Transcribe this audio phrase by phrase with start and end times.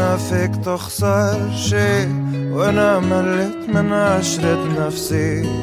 [0.00, 2.06] فيك تخسر شي
[2.52, 5.60] وانا مليت من عشرة نفسي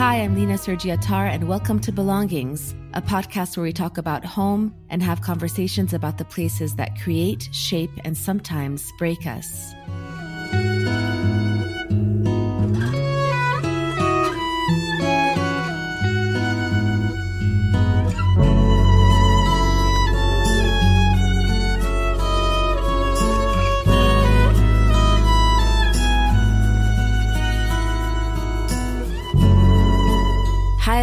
[0.00, 4.24] Hi, I'm Lina Sergie Attar, and welcome to Belongings, a podcast where we talk about
[4.24, 9.74] home and have conversations about the places that create, shape, and sometimes break us.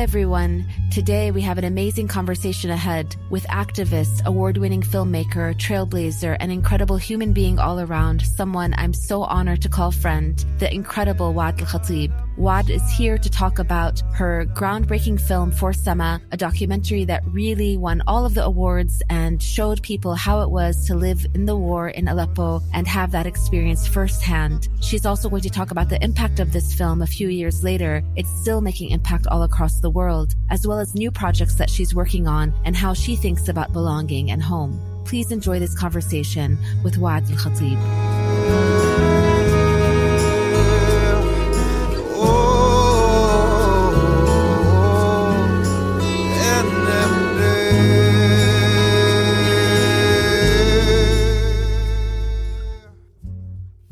[0.08, 0.66] Everyone.
[0.90, 6.96] Today, we have an amazing conversation ahead with activist, award winning filmmaker, trailblazer, and incredible
[6.96, 12.27] human being all around, someone I'm so honored to call friend, the incredible Waad Al-Kateab.
[12.38, 17.78] Waad is here to talk about her groundbreaking film For Sama, a documentary that really
[17.78, 21.58] won all of the awards and showed people how it was to live in the
[21.58, 24.70] war in Aleppo and have that experience firsthand.
[24.82, 28.04] She's also going to talk about the impact of this film a few years later.
[28.16, 31.96] It's still making impact all across the world, as well as new projects that she's
[31.96, 34.80] working on and how she thinks about belonging and home.
[35.06, 38.87] Please enjoy this conversation with Waad Al-Kateab.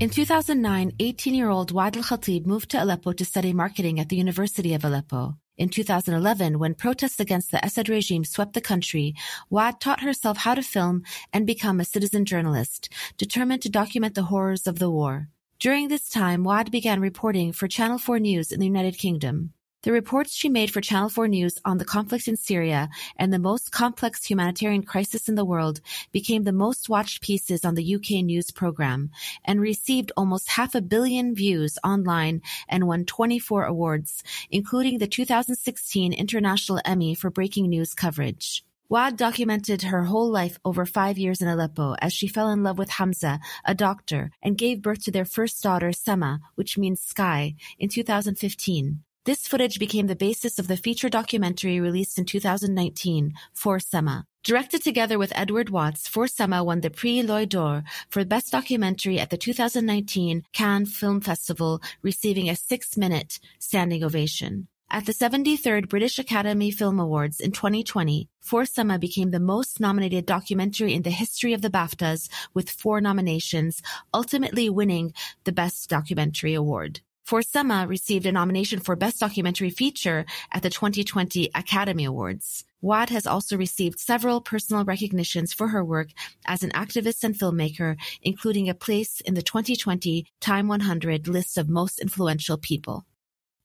[0.05, 4.85] In 2009, 18-year-old Waad Al-Kateab moved to Aleppo to study marketing at the University of
[4.85, 5.33] Aleppo.
[5.57, 9.15] In 2011, when protests against the Assad regime swept the country,
[9.51, 11.01] Waad taught herself how to film
[11.33, 15.29] and become a citizen journalist, determined to document the horrors of the war.
[15.57, 19.53] During this time, Waad began reporting for Channel 4 News in the United Kingdom.
[19.85, 23.37] The reports she made for Channel 4 News on the conflict in Syria and the
[23.37, 25.79] most complex humanitarian crisis in the world
[26.11, 29.11] became the most watched pieces on the UK news program
[29.43, 36.13] and received almost half a billion views online and won 24 awards, including the 2016
[36.13, 38.65] International Emmy for breaking news coverage.
[38.91, 42.79] Waad documented her whole life over five years in Aleppo as she fell in love
[42.79, 47.53] with Hamza, a doctor, and gave birth to their first daughter, Sama, which means sky,
[47.77, 49.03] in 2015.
[49.25, 54.27] This footage became the basis of the feature documentary released in 2019, For Sama.
[54.43, 59.19] Directed together with Edward Watts, For Sama won the Prix L'Oeil d'Or for Best Documentary
[59.19, 64.67] at the 2019 Cannes Film Festival, receiving a six-minute standing ovation.
[64.91, 70.27] At the 73rd British Academy Film Awards in 2020, For Sama became the most nominated
[70.27, 73.81] documentary in the history of the BAFTAs with four nominations,
[74.13, 75.15] ultimately winning
[75.45, 77.01] the Best Documentary Award.
[77.25, 82.65] For Sama received a nomination for Best Documentary Feature at the 2020 Academy Awards.
[82.83, 86.09] Waad has also received several personal recognitions for her work
[86.45, 91.67] as an activist and filmmaker, including a place in the 2020 Time 100 list of
[91.67, 93.07] most influential people.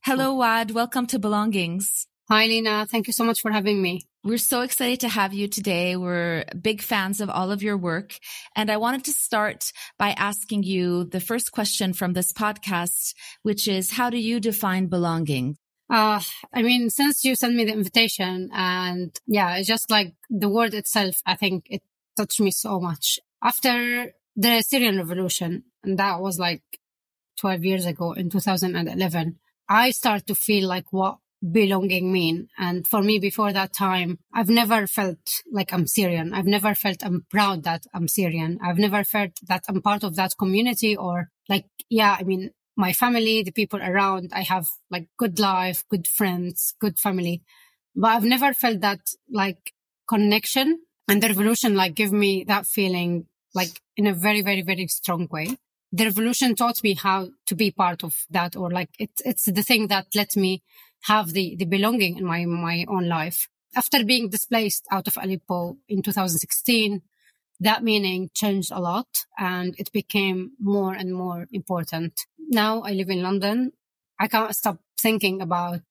[0.05, 0.71] Hello, Waad.
[0.71, 2.07] Welcome to Belongings.
[2.29, 2.85] Hi, Lina.
[2.85, 4.07] Thank you so much for having me.
[4.23, 5.95] We're so excited to have you today.
[5.97, 8.15] We're big fans of all of your work.
[8.55, 13.67] And I wanted to start by asking you the first question from this podcast, which
[13.67, 15.57] is how do you define belonging?
[15.89, 16.21] Uh,
[16.53, 20.73] I mean, since you sent me the invitation and yeah, it's just like the word
[20.73, 21.81] itself, I think it
[22.15, 23.19] touched me so much.
[23.43, 26.61] After the Syrian revolution, and that was like
[27.39, 31.17] 12 years ago in 2011, I start to feel like what
[31.49, 32.47] belonging mean?
[32.57, 35.17] And for me, before that time, I've never felt
[35.51, 36.33] like I'm Syrian.
[36.33, 38.59] I've never felt I'm proud that I'm Syrian.
[38.63, 42.93] I've never felt that I'm part of that community or like, yeah, I mean, my
[42.93, 47.43] family, the people around, I have like good life, good friends, good family.
[47.95, 48.99] But I've never felt that
[49.31, 49.73] like
[50.07, 54.87] connection and the revolution like give me that feeling like in a very, very, very
[54.87, 55.57] strong way.
[55.91, 59.63] The revolution taught me how to be part of that or like it's, it's the
[59.63, 60.63] thing that let me
[61.03, 63.47] have the, the belonging in my, my own life.
[63.75, 67.01] After being displaced out of Aleppo in 2016,
[67.59, 72.25] that meaning changed a lot and it became more and more important.
[72.49, 73.71] Now I live in London.
[74.19, 75.81] I can't stop thinking about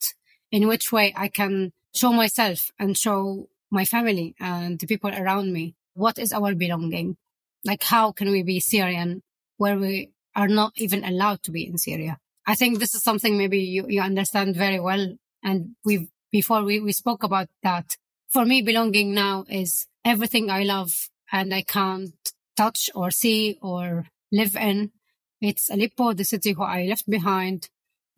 [0.50, 5.52] in which way I can show myself and show my family and the people around
[5.52, 5.74] me.
[5.94, 7.16] What is our belonging?
[7.64, 9.22] Like, how can we be Syrian
[9.56, 12.18] where we are not even allowed to be in Syria?
[12.50, 15.14] I think this is something maybe you, you understand very well.
[15.44, 17.96] And we before we, we spoke about that.
[18.28, 22.12] For me, belonging now is everything I love and I can't
[22.56, 24.90] touch or see or live in.
[25.40, 27.68] It's Aleppo, the city who I left behind.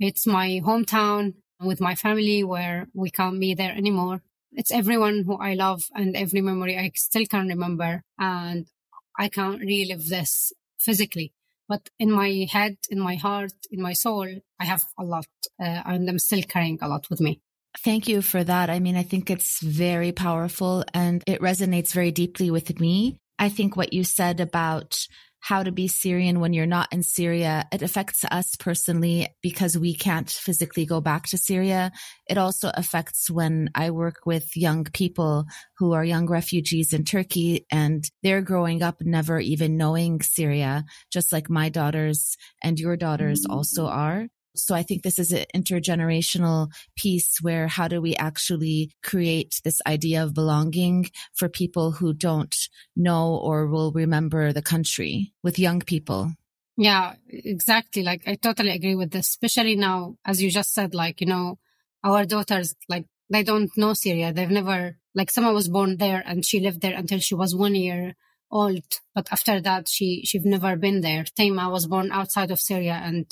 [0.01, 4.23] It's my hometown with my family where we can't be there anymore.
[4.53, 8.03] It's everyone who I love and every memory I still can remember.
[8.19, 8.67] And
[9.19, 11.35] I can't relive this physically.
[11.73, 14.29] But in my head, in my heart, in my soul,
[14.61, 15.25] I have a lot
[15.59, 17.41] uh, and I'm still carrying a lot with me.
[17.79, 18.69] Thank you for that.
[18.69, 23.17] I mean, I think it's very powerful and it resonates very deeply with me.
[23.39, 24.99] I think what you said about
[25.43, 27.67] how to be Syrian when you're not in Syria.
[27.73, 31.91] It affects us personally because we can't physically go back to Syria.
[32.29, 35.47] It also affects when I work with young people
[35.79, 41.33] who are young refugees in Turkey and they're growing up never even knowing Syria, just
[41.33, 43.53] like my daughters and your daughters mm.
[43.53, 44.29] also are.
[44.55, 49.81] So I think this is an intergenerational piece where how do we actually create this
[49.87, 52.55] idea of belonging for people who don't
[52.95, 56.33] know or will remember the country with young people?
[56.77, 58.03] Yeah, exactly.
[58.03, 61.59] Like I totally agree with this, especially now, as you just said, like, you know,
[62.05, 64.33] our daughters, like they don't know Syria.
[64.33, 67.75] They've never, like someone was born there and she lived there until she was one
[67.75, 68.15] year
[68.51, 68.83] old.
[69.15, 71.25] But after that, she, she've never been there.
[71.25, 73.27] Taima was born outside of Syria and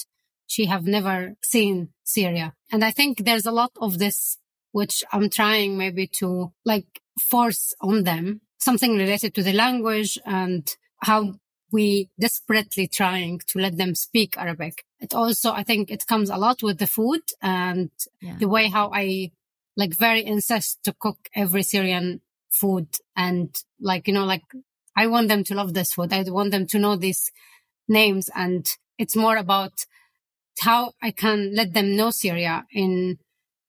[0.50, 2.54] she have never seen Syria.
[2.72, 4.36] And I think there's a lot of this,
[4.72, 7.00] which I'm trying maybe to like
[7.30, 10.68] force on them something related to the language and
[10.98, 11.34] how
[11.70, 14.84] we desperately trying to let them speak Arabic.
[14.98, 18.36] It also, I think it comes a lot with the food and yeah.
[18.38, 19.30] the way how I
[19.76, 24.42] like very insist to cook every Syrian food and like, you know, like
[24.96, 26.12] I want them to love this food.
[26.12, 27.30] I want them to know these
[27.88, 28.66] names and
[28.98, 29.86] it's more about
[30.60, 33.18] how I can let them know Syria in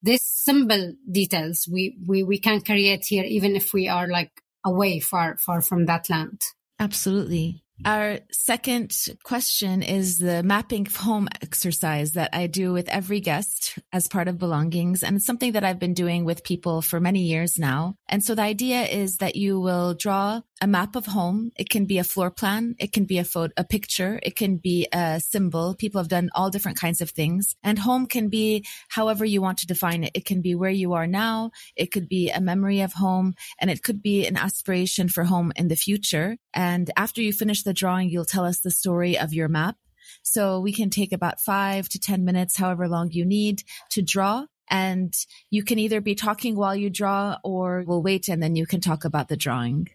[0.02, 4.32] this simple details we, we, we can create here, even if we are like
[4.66, 6.42] away far, far from that land.
[6.80, 7.64] Absolutely.
[7.84, 14.08] Our second question is the mapping home exercise that I do with every guest as
[14.08, 15.02] part of belongings.
[15.02, 17.96] And it's something that I've been doing with people for many years now.
[18.08, 21.52] And so the idea is that you will draw a map of home.
[21.58, 22.76] It can be a floor plan.
[22.78, 24.20] It can be a photo, a picture.
[24.22, 25.74] It can be a symbol.
[25.74, 29.58] People have done all different kinds of things and home can be however you want
[29.60, 30.12] to define it.
[30.14, 31.50] It can be where you are now.
[31.76, 35.52] It could be a memory of home and it could be an aspiration for home
[35.56, 36.38] in the future.
[36.54, 39.78] And after you finish the drawing, you'll tell us the story of your map.
[40.24, 44.46] So we can take about five to 10 minutes, however long you need to draw.
[44.70, 45.14] And
[45.50, 48.80] you can either be talking while you draw or we'll wait and then you can
[48.80, 49.90] talk about the drawing.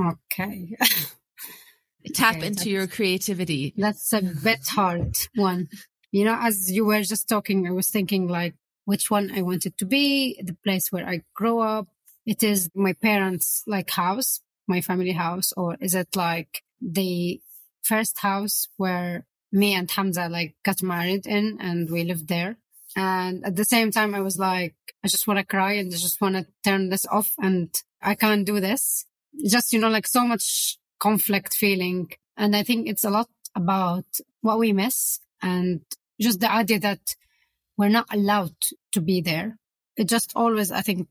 [0.00, 0.76] Okay.
[2.14, 3.74] Tap okay, into your creativity.
[3.76, 5.68] That's a bit hard one.
[6.10, 8.54] You know, as you were just talking, I was thinking like
[8.84, 11.88] which one I wanted to be, the place where I grew up.
[12.26, 17.40] It is my parents' like house, my family house, or is it like the
[17.82, 22.56] first house where me and Hamza like got married in and we lived there.
[22.96, 24.74] And at the same time, I was like,
[25.04, 27.70] I just want to cry and I just want to turn this off and
[28.00, 29.06] I can't do this
[29.46, 32.10] just, you know, like so much conflict feeling.
[32.36, 34.04] And I think it's a lot about
[34.40, 35.80] what we miss and
[36.20, 37.14] just the idea that
[37.76, 38.54] we're not allowed
[38.92, 39.58] to be there.
[39.96, 41.08] It just always, I think,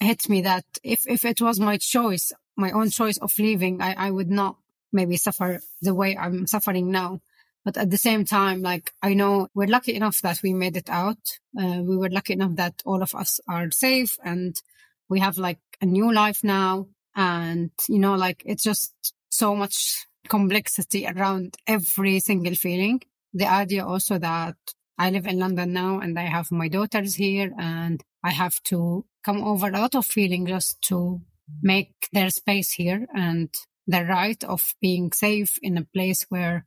[0.00, 3.94] hits me that if, if it was my choice, my own choice of leaving, I,
[3.94, 4.56] I would not
[4.92, 7.20] maybe suffer the way I'm suffering now.
[7.64, 10.88] But at the same time, like I know we're lucky enough that we made it
[10.88, 11.18] out.
[11.58, 14.60] Uh, we were lucky enough that all of us are safe and
[15.08, 16.88] we have like a new life now.
[17.14, 23.02] And, you know, like it's just so much complexity around every single feeling.
[23.34, 24.56] The idea also that
[24.96, 29.04] I live in London now and I have my daughters here and I have to
[29.24, 31.20] come over a lot of feeling just to
[31.62, 33.52] make their space here and
[33.86, 36.66] the right of being safe in a place where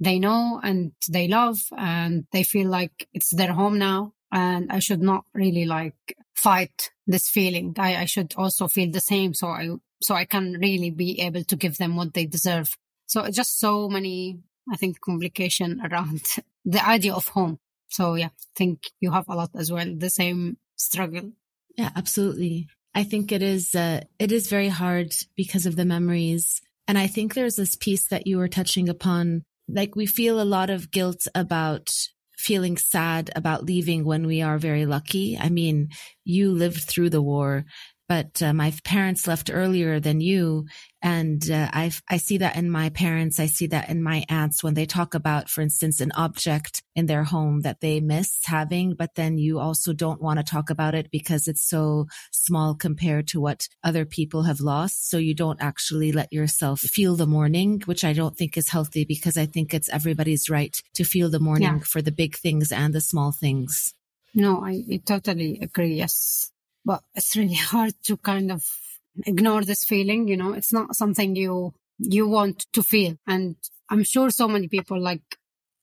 [0.00, 4.12] they know and they love and they feel like it's their home now.
[4.30, 7.74] And I should not really like fight this feeling.
[7.78, 9.32] I, I should also feel the same.
[9.34, 9.70] So I
[10.00, 12.68] so I can really be able to give them what they deserve.
[13.06, 14.38] So just so many,
[14.70, 16.22] I think, complication around
[16.64, 17.58] the idea of home.
[17.88, 21.32] So yeah, I think you have a lot as well, the same struggle.
[21.76, 22.68] Yeah, absolutely.
[22.94, 26.60] I think it is, uh, it is very hard because of the memories.
[26.86, 29.44] And I think there's this piece that you were touching upon.
[29.68, 31.90] Like we feel a lot of guilt about
[32.38, 35.36] feeling sad about leaving when we are very lucky.
[35.36, 35.88] I mean,
[36.24, 37.64] you lived through the war
[38.08, 40.66] but uh, my parents left earlier than you.
[41.02, 43.38] And uh, I I see that in my parents.
[43.38, 47.06] I see that in my aunts when they talk about, for instance, an object in
[47.06, 50.94] their home that they miss having, but then you also don't want to talk about
[50.94, 55.08] it because it's so small compared to what other people have lost.
[55.08, 59.04] So you don't actually let yourself feel the mourning, which I don't think is healthy
[59.04, 61.84] because I think it's everybody's right to feel the mourning yeah.
[61.84, 63.94] for the big things and the small things.
[64.34, 65.94] No, I, I totally agree.
[65.94, 66.50] Yes.
[66.84, 68.64] But it's really hard to kind of
[69.26, 70.28] ignore this feeling.
[70.28, 73.16] You know, it's not something you, you want to feel.
[73.26, 73.56] And
[73.90, 75.22] I'm sure so many people like,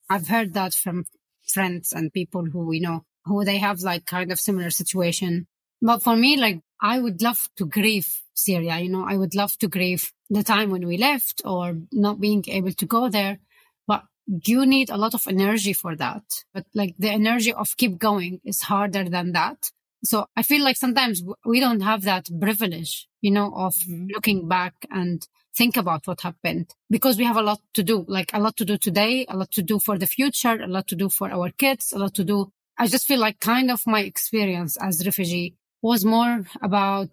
[0.10, 1.06] I've heard that from
[1.48, 5.48] friends and people who we know who they have like kind of similar situation.
[5.82, 8.80] But for me, like I would love to grieve Syria.
[8.80, 12.44] You know, I would love to grieve the time when we left or not being
[12.48, 13.40] able to go there.
[13.88, 16.24] But you need a lot of energy for that.
[16.54, 19.72] But like the energy of keep going is harder than that.
[20.06, 24.08] So I feel like sometimes we don't have that privilege, you know, of mm-hmm.
[24.14, 28.32] looking back and think about what happened because we have a lot to do, like
[28.34, 30.96] a lot to do today, a lot to do for the future, a lot to
[30.96, 32.52] do for our kids, a lot to do.
[32.78, 37.12] I just feel like kind of my experience as refugee was more about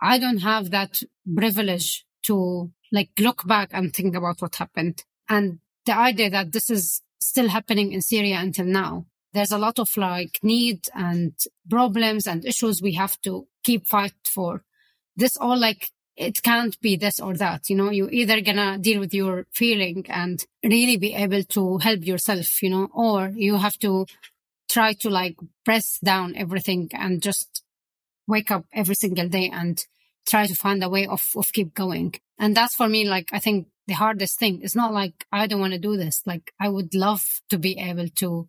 [0.00, 1.02] I don't have that
[1.34, 5.02] privilege to like look back and think about what happened.
[5.28, 9.06] And the idea that this is still happening in Syria until now.
[9.32, 11.32] There's a lot of like need and
[11.68, 14.64] problems and issues we have to keep fight for.
[15.16, 17.70] This all like it can't be this or that.
[17.70, 22.04] You know, you either gonna deal with your feeling and really be able to help
[22.04, 24.06] yourself, you know, or you have to
[24.68, 27.62] try to like press down everything and just
[28.26, 29.86] wake up every single day and
[30.28, 32.14] try to find a way of, of keep going.
[32.38, 34.60] And that's for me, like, I think the hardest thing.
[34.62, 36.22] It's not like I don't want to do this.
[36.26, 38.48] Like, I would love to be able to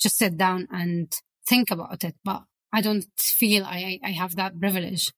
[0.00, 1.12] just sit down and
[1.48, 5.12] think about it, but I don't feel I, I have that privilege.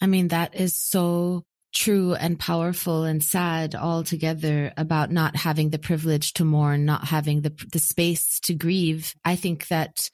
[0.00, 5.78] I mean, that is so true and powerful and sad altogether about not having the
[5.78, 9.14] privilege to mourn, not having the, the space to grieve.
[9.24, 10.10] I think that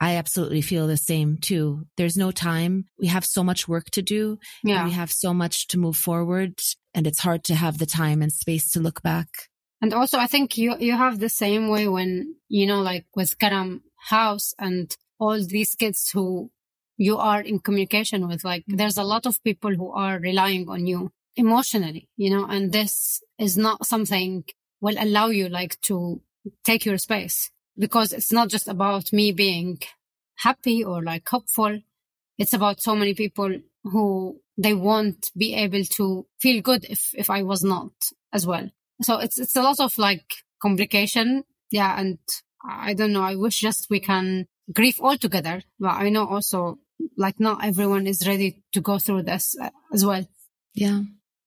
[0.00, 1.86] I absolutely feel the same too.
[1.96, 2.86] There's no time.
[2.98, 4.38] We have so much work to do.
[4.64, 4.84] Yeah.
[4.84, 6.58] We have so much to move forward
[6.92, 9.28] and it's hard to have the time and space to look back.
[9.84, 13.38] And also, I think you, you have the same way when, you know, like with
[13.38, 16.50] Karam House and all these kids who
[16.96, 18.44] you are in communication with.
[18.44, 18.76] Like mm-hmm.
[18.76, 23.22] there's a lot of people who are relying on you emotionally, you know, and this
[23.38, 24.44] is not something
[24.80, 26.22] will allow you like to
[26.64, 29.80] take your space because it's not just about me being
[30.36, 31.78] happy or like hopeful.
[32.38, 37.28] It's about so many people who they won't be able to feel good if, if
[37.28, 37.92] I was not
[38.32, 38.70] as well.
[39.02, 40.24] So it's, it's a lot of like
[40.60, 41.44] complication.
[41.70, 41.98] Yeah.
[41.98, 42.18] And
[42.64, 43.22] I don't know.
[43.22, 46.78] I wish just we can grieve all together, but I know also
[47.16, 50.26] like not everyone is ready to go through this uh, as well.
[50.74, 51.02] Yeah.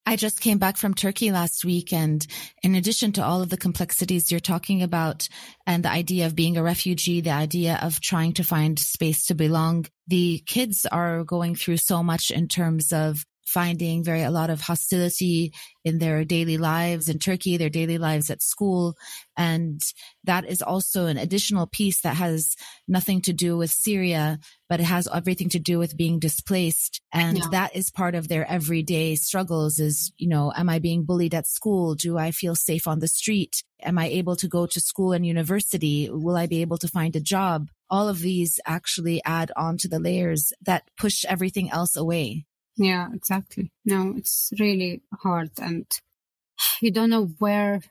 [0.05, 1.91] I just came back from Turkey last week.
[1.91, 2.25] And
[2.63, 5.27] in addition to all of the complexities you're talking about
[5.65, 9.35] and the idea of being a refugee, the idea of trying to find space to
[9.35, 14.49] belong, the kids are going through so much in terms of finding very a lot
[14.49, 15.53] of hostility
[15.85, 18.95] in their daily lives in Turkey, their daily lives at school.
[19.37, 19.81] And
[20.25, 22.57] that is also an additional piece that has
[22.89, 27.01] nothing to do with Syria, but it has everything to do with being displaced.
[27.13, 27.45] And yeah.
[27.51, 31.47] that is part of their everyday struggles is, you know, am I being bullied at
[31.47, 31.95] school?
[31.95, 33.63] Do I feel safe on the street?
[33.81, 36.09] Am I able to go to school and university?
[36.11, 37.69] Will I be able to find a job?
[37.89, 42.46] All of these actually add on to the layers that push everything else away.
[42.77, 43.72] Yeah, exactly.
[43.86, 45.86] No, it's really hard and
[46.81, 47.81] you don't know where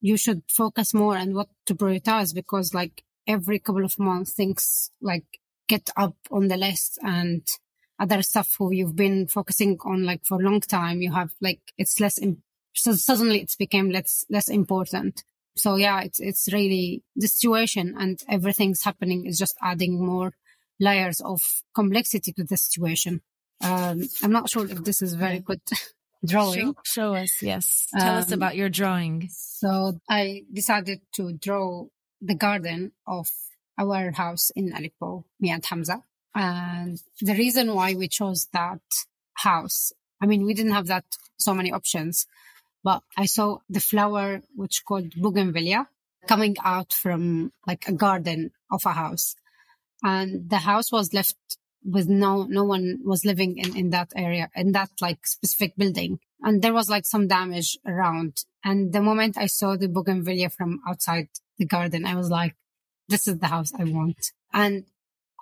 [0.00, 4.90] you should focus more and what to prioritize because like every couple of months things
[5.02, 5.24] like
[5.68, 7.46] get up on the list and
[8.00, 11.60] other stuff who you've been focusing on like for a long time you have like
[11.78, 12.18] it's less
[12.74, 15.24] so suddenly it's became less less important
[15.56, 20.32] so yeah it's it's really the situation and everything's happening is just adding more
[20.80, 21.40] layers of
[21.74, 23.20] complexity to the situation
[23.62, 25.60] um, I'm not sure if this is very good
[26.24, 26.74] drawing.
[26.74, 27.86] Show, show, us, yes.
[27.96, 29.28] Tell um, us about your drawing.
[29.30, 31.86] So I decided to draw
[32.20, 33.28] the garden of
[33.78, 36.02] our house in Aleppo, me and Hamza.
[36.34, 38.80] And the reason why we chose that
[39.34, 41.04] house, I mean, we didn't have that
[41.38, 42.26] so many options,
[42.84, 45.88] but I saw the flower which called bougainvillea
[46.26, 49.34] coming out from like a garden of a house.
[50.02, 51.36] And the house was left
[51.84, 56.18] with no no one was living in in that area in that like specific building.
[56.42, 58.44] And there was like some damage around.
[58.64, 62.54] And the moment i saw the bougainvillea from outside the garden i was like
[63.08, 64.32] this is the house i want.
[64.52, 64.84] And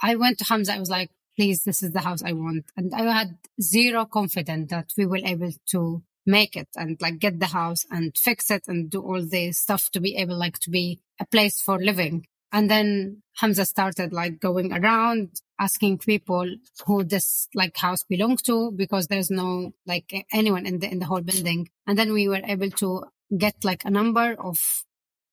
[0.02, 2.66] i went to hamza i was like please this is the house i want.
[2.76, 7.40] And i had zero confidence that we will able to make it and like get
[7.40, 10.70] the house and fix it and do all the stuff to be able like to
[10.70, 16.46] be a place for living and then Hamza started like going around asking people
[16.86, 21.06] who this like house belonged to because there's no like anyone in the in the
[21.06, 21.68] whole building.
[21.86, 23.04] And then we were able to
[23.36, 24.58] get like a number of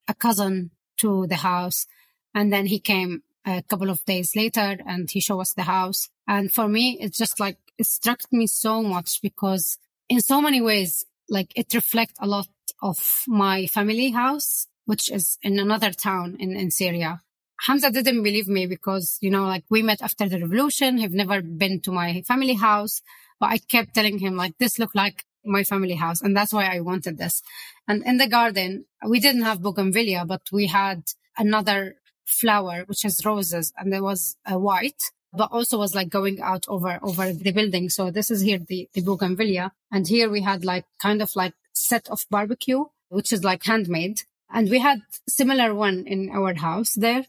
[0.08, 1.88] a cousin to the house.
[2.34, 6.10] And then he came a couple of days later and he showed us the house.
[6.28, 9.78] And for me, it's just like, it struck me so much because
[10.10, 12.48] in so many ways, like it reflects a lot
[12.82, 17.22] of my family house, which is in another town in, in Syria.
[17.68, 20.98] Hamza didn't believe me because, you know, like we met after the revolution.
[20.98, 23.02] He've never been to my family house,
[23.40, 26.22] but I kept telling him like, this looked like my family house.
[26.22, 27.42] And that's why I wanted this.
[27.88, 31.04] And in the garden, we didn't have bougainvillea, but we had
[31.38, 35.02] another flower, which is roses and there was a white,
[35.32, 37.90] but also was like going out over, over the building.
[37.90, 39.72] So this is here, the, the bougainvillea.
[39.92, 44.22] And here we had like kind of like set of barbecue, which is like handmade.
[44.52, 47.26] And we had similar one in our house there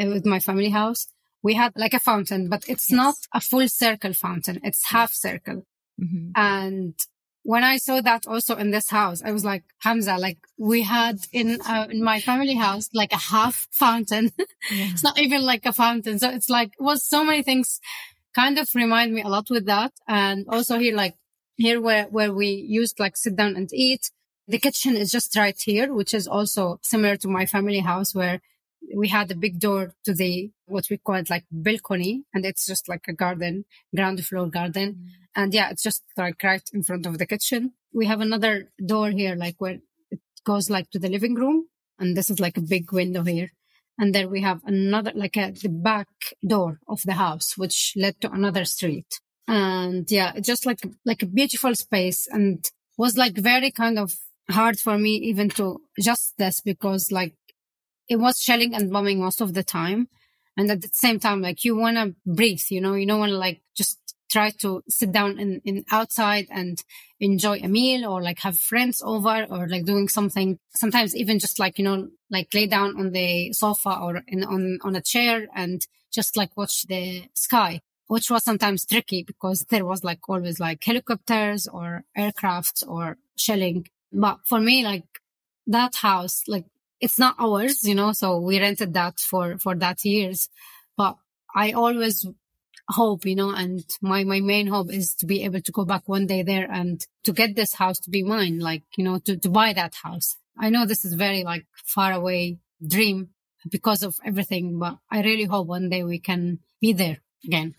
[0.00, 1.08] uh, with my family house.
[1.42, 2.96] We had like a fountain, but it's yes.
[2.96, 4.60] not a full circle fountain.
[4.62, 5.66] It's half circle.
[6.00, 6.30] Mm-hmm.
[6.34, 6.94] And
[7.42, 11.18] when I saw that also in this house, I was like, Hamza, like we had
[11.30, 14.32] in, uh, in my family house, like a half fountain.
[14.70, 14.86] Yeah.
[14.92, 16.18] it's not even like a fountain.
[16.18, 17.80] So it's like, was so many things
[18.34, 19.92] kind of remind me a lot with that.
[20.08, 21.16] And also here, like
[21.56, 24.10] here where, where we used like sit down and eat.
[24.46, 28.40] The kitchen is just right here, which is also similar to my family house where
[28.94, 32.66] we had a big door to the what we call it like balcony and it's
[32.66, 34.92] just like a garden ground floor garden.
[34.92, 35.08] Mm.
[35.36, 37.72] and yeah it's just like right in front of the kitchen.
[37.92, 39.78] We have another door here like where
[40.10, 43.52] it goes like to the living room and this is like a big window here.
[43.96, 46.08] And then we have another like a the back
[46.46, 49.20] door of the house which led to another street.
[49.46, 54.14] And yeah just like like a beautiful space and was like very kind of
[54.50, 57.34] hard for me even to just this because like
[58.08, 60.08] it was shelling and bombing most of the time.
[60.56, 63.30] And at the same time, like you want to breathe, you know, you don't want
[63.30, 63.98] to like just
[64.30, 66.82] try to sit down in, in outside and
[67.20, 70.58] enjoy a meal or like have friends over or like doing something.
[70.74, 74.78] Sometimes even just like, you know, like lay down on the sofa or in, on,
[74.82, 79.84] on a chair and just like watch the sky, which was sometimes tricky because there
[79.84, 83.86] was like always like helicopters or aircrafts or shelling.
[84.14, 85.04] But for me, like
[85.66, 86.66] that house, like
[87.00, 90.48] it's not ours, you know, so we rented that for, for that years.
[90.96, 91.16] But
[91.54, 92.26] I always
[92.88, 96.08] hope, you know, and my, my main hope is to be able to go back
[96.08, 99.36] one day there and to get this house to be mine, like, you know, to,
[99.36, 100.36] to buy that house.
[100.58, 103.30] I know this is very like far away dream
[103.68, 107.74] because of everything, but I really hope one day we can be there again.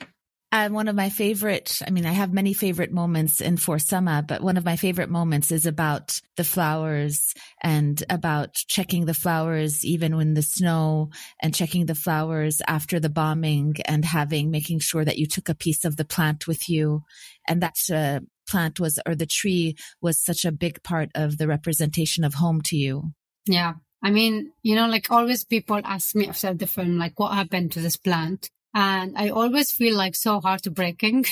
[0.57, 4.23] And one of my favorite, I mean, I have many favorite moments in For Sama,
[4.25, 9.83] but one of my favorite moments is about the flowers and about checking the flowers
[9.83, 11.09] even when the snow
[11.41, 15.55] and checking the flowers after the bombing and having, making sure that you took a
[15.55, 17.03] piece of the plant with you.
[17.49, 21.49] And that uh, plant was, or the tree was such a big part of the
[21.49, 23.11] representation of home to you.
[23.45, 23.73] Yeah.
[24.01, 27.73] I mean, you know, like always people ask me after the film, like, what happened
[27.73, 28.51] to this plant?
[28.75, 31.25] And I always feel like so hard to breaking,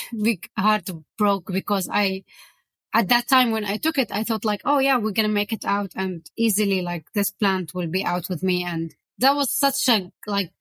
[0.57, 2.23] hard broke because I,
[2.93, 5.33] at that time when I took it, I thought like, oh yeah, we're going to
[5.33, 8.63] make it out and easily like this plant will be out with me.
[8.63, 10.53] And that was such a like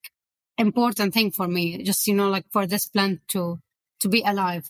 [0.58, 3.60] important thing for me, just, you know, like for this plant to,
[4.00, 4.68] to be alive.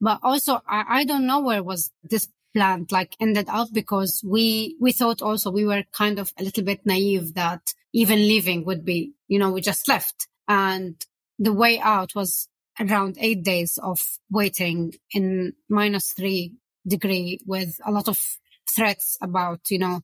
[0.00, 4.76] But also I, I don't know where was this plant like ended up because we,
[4.80, 8.84] we thought also we were kind of a little bit naive that even leaving would
[8.84, 10.26] be, you know, we just left.
[10.48, 10.96] And
[11.42, 14.00] the way out was around eight days of
[14.30, 16.54] waiting in minus three
[16.86, 18.38] degree with a lot of
[18.72, 20.02] threats about, you know,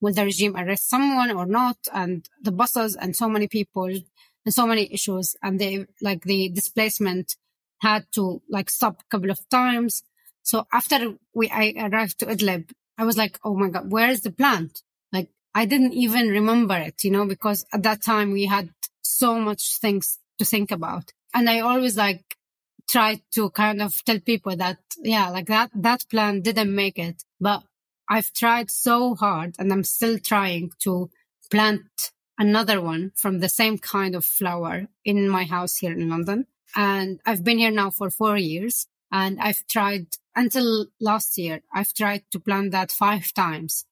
[0.00, 1.76] will the regime arrest someone or not?
[1.92, 5.36] And the buses and so many people and so many issues.
[5.42, 7.36] And they, like the displacement
[7.82, 10.02] had to like stop a couple of times.
[10.42, 14.22] So after we, I arrived to Idlib, I was like, Oh my God, where is
[14.22, 14.82] the plant?
[15.12, 18.70] Like I didn't even remember it, you know, because at that time we had
[19.02, 21.12] so much things to think about.
[21.34, 22.36] And I always like
[22.88, 27.24] try to kind of tell people that, yeah, like that, that plan didn't make it,
[27.40, 27.62] but
[28.08, 31.10] I've tried so hard and I'm still trying to
[31.50, 36.46] plant another one from the same kind of flower in my house here in London.
[36.76, 41.92] And I've been here now for four years and I've tried until last year, I've
[41.92, 43.84] tried to plant that five times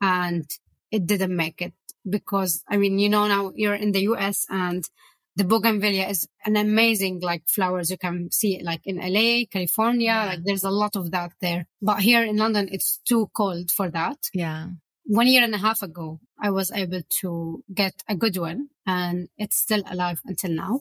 [0.00, 0.50] and
[0.90, 1.74] it didn't make it
[2.08, 4.88] because I mean, you know, now you're in the US and
[5.36, 10.06] the bougainvillea is an amazing like flowers you can see it like in LA, California,
[10.06, 10.26] yeah.
[10.26, 11.66] like there's a lot of that there.
[11.80, 14.28] But here in London it's too cold for that.
[14.34, 14.68] Yeah.
[15.04, 19.28] One year and a half ago, I was able to get a good one and
[19.36, 20.80] it's still alive until now.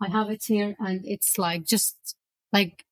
[0.00, 1.96] I have it here and it's like just
[2.52, 2.84] like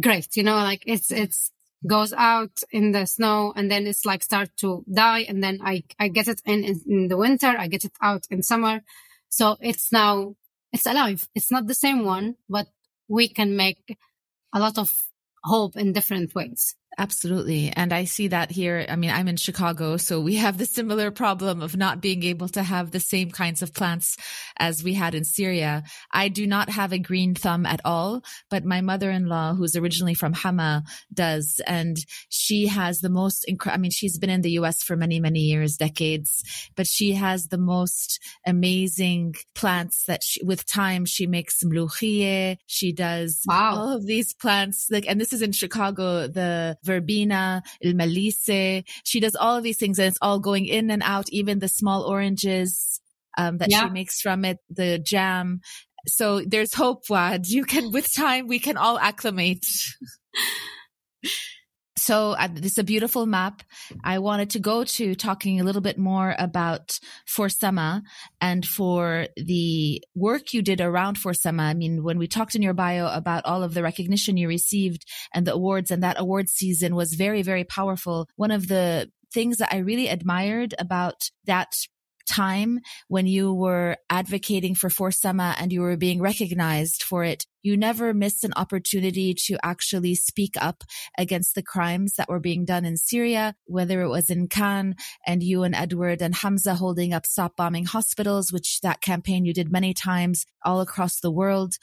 [0.00, 1.50] great, you know, like it's, it's
[1.86, 5.82] goes out in the snow and then it's like start to die and then I,
[5.98, 7.48] I get it in, in, in the winter.
[7.58, 8.82] I get it out in summer.
[9.28, 10.36] So it's now
[10.72, 11.28] it's alive.
[11.34, 12.68] It's not the same one, but
[13.08, 13.98] we can make
[14.54, 14.90] a lot of
[15.44, 16.76] hope in different ways.
[16.98, 17.72] Absolutely.
[17.74, 18.84] And I see that here.
[18.88, 22.48] I mean, I'm in Chicago, so we have the similar problem of not being able
[22.50, 24.18] to have the same kinds of plants
[24.58, 25.84] as we had in Syria.
[26.12, 30.34] I do not have a green thumb at all, but my mother-in-law, who's originally from
[30.34, 31.60] Hama, does.
[31.66, 31.96] And
[32.28, 35.40] she has the most, inc- I mean, she's been in the US for many, many
[35.40, 36.44] years, decades,
[36.76, 42.58] but she has the most amazing plants that she, with time, she makes mluchie.
[42.66, 43.76] She does wow.
[43.76, 44.88] all of these plants.
[44.90, 48.84] Like, and this is in Chicago, the verbena, il melisse.
[49.04, 51.68] She does all of these things and it's all going in and out, even the
[51.68, 53.00] small oranges
[53.38, 53.84] um, that yeah.
[53.84, 55.60] she makes from it, the jam.
[56.06, 57.48] So there's hope, Waad.
[57.48, 59.64] You can, with time, we can all acclimate.
[61.96, 63.62] So uh, this is a beautiful map.
[64.02, 68.02] I wanted to go to talking a little bit more about For Sama
[68.40, 71.64] and for the work you did around For Sama.
[71.64, 75.04] I mean, when we talked in your bio about all of the recognition you received
[75.34, 78.26] and the awards and that award season was very, very powerful.
[78.36, 81.72] One of the things that I really admired about that
[82.28, 87.76] time when you were advocating for Forsema and you were being recognized for it you
[87.76, 90.84] never missed an opportunity to actually speak up
[91.16, 94.96] against the crimes that were being done in Syria, whether it was in Cannes
[95.26, 99.54] and you and Edward and Hamza holding up stop bombing hospitals, which that campaign you
[99.54, 101.74] did many times all across the world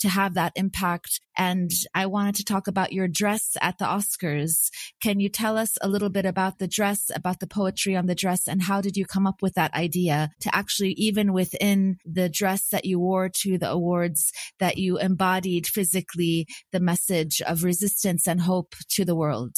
[0.00, 1.20] to have that impact.
[1.36, 4.68] And I wanted to talk about your dress at the Oscars.
[5.02, 8.14] Can you tell us a little bit about the dress, about the poetry on the
[8.14, 12.28] dress, and how did you come up with that idea to actually, even within the
[12.28, 17.64] dress that you wore to the awards, that you embodied embodied physically the message of
[17.64, 19.56] resistance and hope to the world.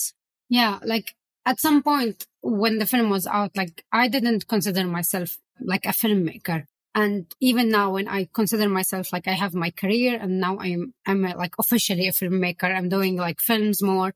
[0.48, 5.36] Yeah, like at some point when the film was out, like I didn't consider myself
[5.60, 6.64] like a filmmaker.
[6.94, 10.94] And even now when I consider myself like I have my career and now I'm,
[11.04, 14.14] I'm like officially a filmmaker, I'm doing like films more.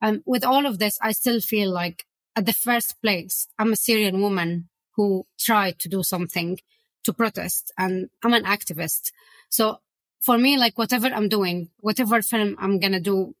[0.00, 2.04] And with all of this, I still feel like
[2.36, 6.58] at the first place, I'm a Syrian woman who tried to do something
[7.04, 9.10] to protest and I'm an activist.
[9.50, 9.78] So
[10.24, 13.34] for me, like whatever I'm doing, whatever film I'm going to do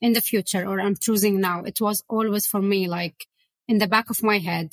[0.00, 3.26] in the future or I'm choosing now, it was always for me, like
[3.68, 4.70] in the back of my head,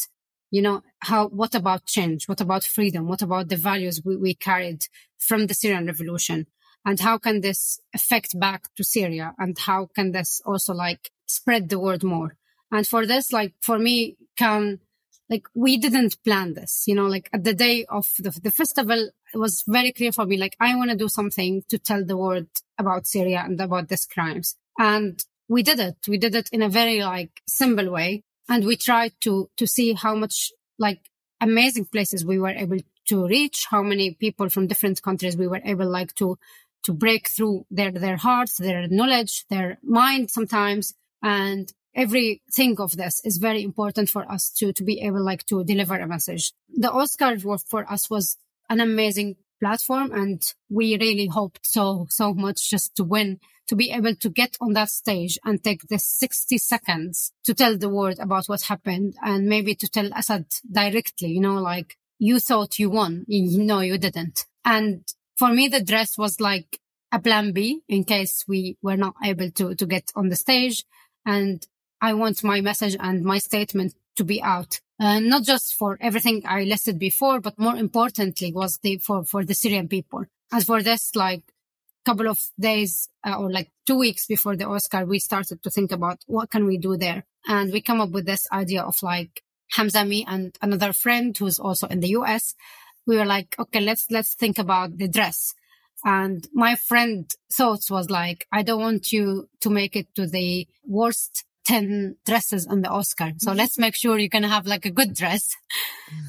[0.50, 2.28] you know, how, what about change?
[2.28, 3.08] What about freedom?
[3.08, 4.86] What about the values we, we carried
[5.20, 6.48] from the Syrian revolution?
[6.86, 9.34] And how can this affect back to Syria?
[9.38, 12.38] And how can this also like spread the word more?
[12.72, 14.80] And for this, like for me, can
[15.30, 19.10] like we didn't plan this, you know, like at the day of the, the festival,
[19.34, 22.18] it was very clear for me, like I want to do something to tell the
[22.18, 24.56] world about Syria and about these crimes.
[24.80, 25.98] And we did it.
[26.08, 28.24] We did it in a very like simple way.
[28.50, 31.02] And we tried to, to see how much like
[31.42, 35.62] amazing places we were able to reach, how many people from different countries we were
[35.66, 36.38] able like to,
[36.84, 40.94] to break through their, their hearts, their knowledge, their mind sometimes.
[41.22, 45.64] And everything of this is very important for us to, to be able like to
[45.64, 46.54] deliver a message.
[46.70, 48.38] The Oscars were for us was
[48.70, 53.92] an amazing platform and we really hoped so, so much just to win, to be
[53.92, 58.20] able to get on that stage and take the 60 seconds to tell the world
[58.20, 62.92] about what happened and maybe to tell Assad directly, you know, like you thought you
[62.92, 63.26] won.
[63.28, 64.46] No, you didn't.
[64.64, 65.04] And
[65.36, 66.80] for me, the dress was like
[67.12, 70.84] a plan B in case we were not able to, to get on the stage.
[71.26, 71.66] And
[72.02, 74.80] I want my message and my statement to be out.
[75.00, 79.46] Uh, not just for everything I listed before, but more importantly was the, for, for
[79.46, 80.26] the Syrian people.
[80.52, 81.44] As for this, like,
[82.08, 85.92] couple of days uh, or like two weeks before the Oscar, we started to think
[85.92, 87.26] about what can we do there.
[87.46, 89.44] And we come up with this idea of like
[89.76, 92.56] Hamzami and another friend who's also in the US.
[93.06, 95.54] We were like, okay, let's, let's think about the dress.
[96.06, 100.66] And my friend thoughts was like, I don't want you to make it to the
[100.86, 103.34] worst 10 dresses on the Oscar.
[103.38, 103.58] So mm-hmm.
[103.58, 105.50] let's make sure you can have like a good dress.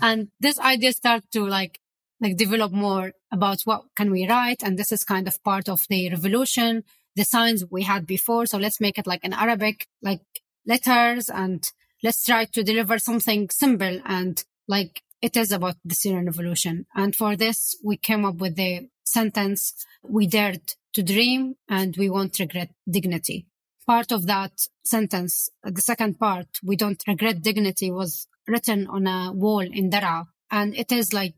[0.03, 1.79] And this idea started to like,
[2.21, 4.63] like develop more about what can we write.
[4.65, 6.83] And this is kind of part of the revolution,
[7.15, 8.47] the signs we had before.
[8.47, 10.23] So let's make it like an Arabic, like
[10.67, 11.71] letters and
[12.03, 16.87] let's try to deliver something simple and like it is about the Syrian revolution.
[16.97, 19.73] And for this, we came up with the sentence,
[20.03, 23.47] we dared to dream and we won't regret dignity
[23.89, 24.53] part of that
[24.85, 30.27] sentence, the second part, we don't regret dignity was written on a wall in Daraa.
[30.51, 31.35] And it is like,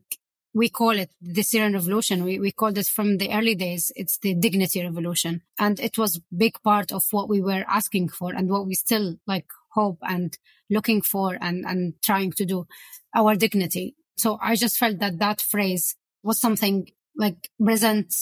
[0.53, 2.25] we call it the Syrian revolution.
[2.25, 3.89] We, we called it from the early days.
[3.95, 5.43] It's the dignity revolution.
[5.57, 9.15] And it was big part of what we were asking for and what we still
[9.25, 10.37] like hope and
[10.69, 12.67] looking for and, and trying to do
[13.15, 13.95] our dignity.
[14.17, 18.13] So I just felt that that phrase was something like present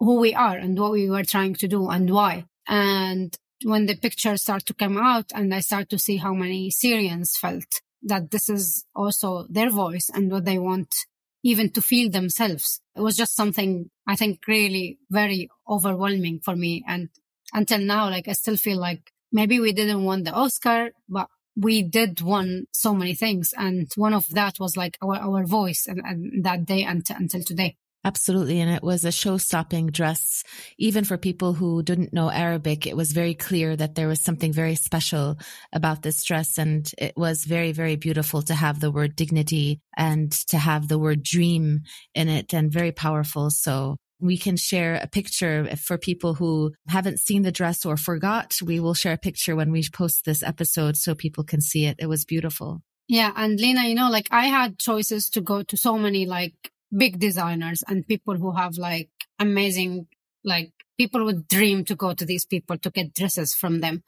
[0.00, 2.44] who we are and what we were trying to do and why.
[2.68, 6.70] And when the pictures start to come out and I start to see how many
[6.70, 10.94] Syrians felt that this is also their voice and what they want
[11.42, 12.80] even to feel themselves.
[12.96, 16.84] It was just something I think really very overwhelming for me.
[16.86, 17.08] And
[17.52, 21.82] until now, like I still feel like maybe we didn't win the Oscar, but we
[21.82, 23.52] did won so many things.
[23.56, 27.42] And one of that was like our, our voice and, and that day until, until
[27.42, 27.76] today.
[28.04, 28.60] Absolutely.
[28.60, 30.44] And it was a show stopping dress.
[30.78, 34.52] Even for people who didn't know Arabic, it was very clear that there was something
[34.52, 35.36] very special
[35.72, 36.58] about this dress.
[36.58, 40.98] And it was very, very beautiful to have the word dignity and to have the
[40.98, 41.80] word dream
[42.14, 43.50] in it and very powerful.
[43.50, 48.54] So we can share a picture for people who haven't seen the dress or forgot.
[48.64, 51.96] We will share a picture when we post this episode so people can see it.
[51.98, 52.80] It was beautiful.
[53.08, 53.32] Yeah.
[53.34, 56.54] And Lina, you know, like I had choices to go to so many like
[56.96, 60.06] big designers and people who have like amazing,
[60.44, 64.02] like people would dream to go to these people to get dresses from them.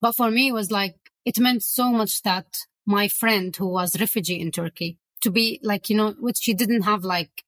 [0.00, 2.46] But for me, it was like, it meant so much that
[2.86, 6.82] my friend who was refugee in Turkey to be like, you know, which she didn't
[6.82, 7.44] have like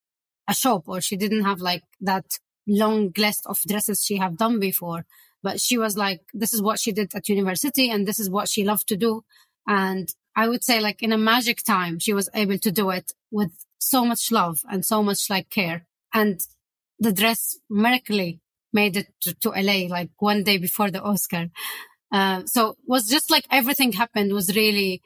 [0.48, 2.26] a shop or she didn't have like that
[2.66, 5.06] long list of dresses she have done before.
[5.42, 8.48] But she was like, this is what she did at university and this is what
[8.48, 9.24] she loved to do.
[9.66, 13.12] And I would say like in a magic time, she was able to do it
[13.30, 15.86] with so much love and so much like care.
[16.14, 16.40] And
[16.98, 18.40] the dress miraculously
[18.72, 21.50] made it to, to LA like one day before the Oscar.
[22.12, 25.02] Uh, so was just like everything happened was really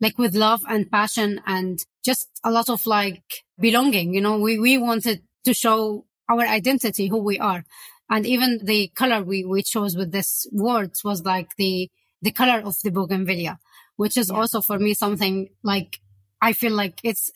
[0.00, 3.22] like with love and passion and just a lot of like
[3.58, 4.14] belonging.
[4.14, 7.64] You know, we, we wanted to show our identity, who we are.
[8.10, 11.90] And even the color we, we chose with this words was like the,
[12.22, 13.58] the color of the bougainvillea,
[13.96, 14.36] which is yeah.
[14.36, 16.00] also for me something like
[16.40, 17.30] I feel like it's,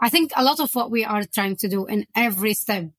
[0.00, 2.90] I think a lot of what we are trying to do in every step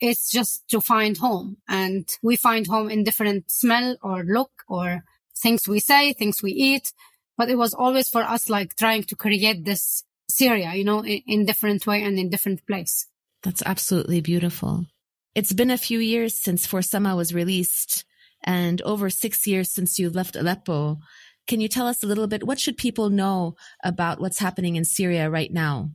[0.00, 5.02] is just to find home and we find home in different smell or look or
[5.36, 6.92] things we say, things we eat.
[7.36, 11.22] But it was always for us like trying to create this Syria, you know, in,
[11.26, 13.06] in different way and in different place.
[13.42, 14.86] That's absolutely beautiful.
[15.34, 18.04] It's been a few years since For Sama was released
[18.42, 20.98] and over six years since you left Aleppo.
[21.46, 22.46] Can you tell us a little bit?
[22.46, 25.90] What should people know about what's happening in Syria right now?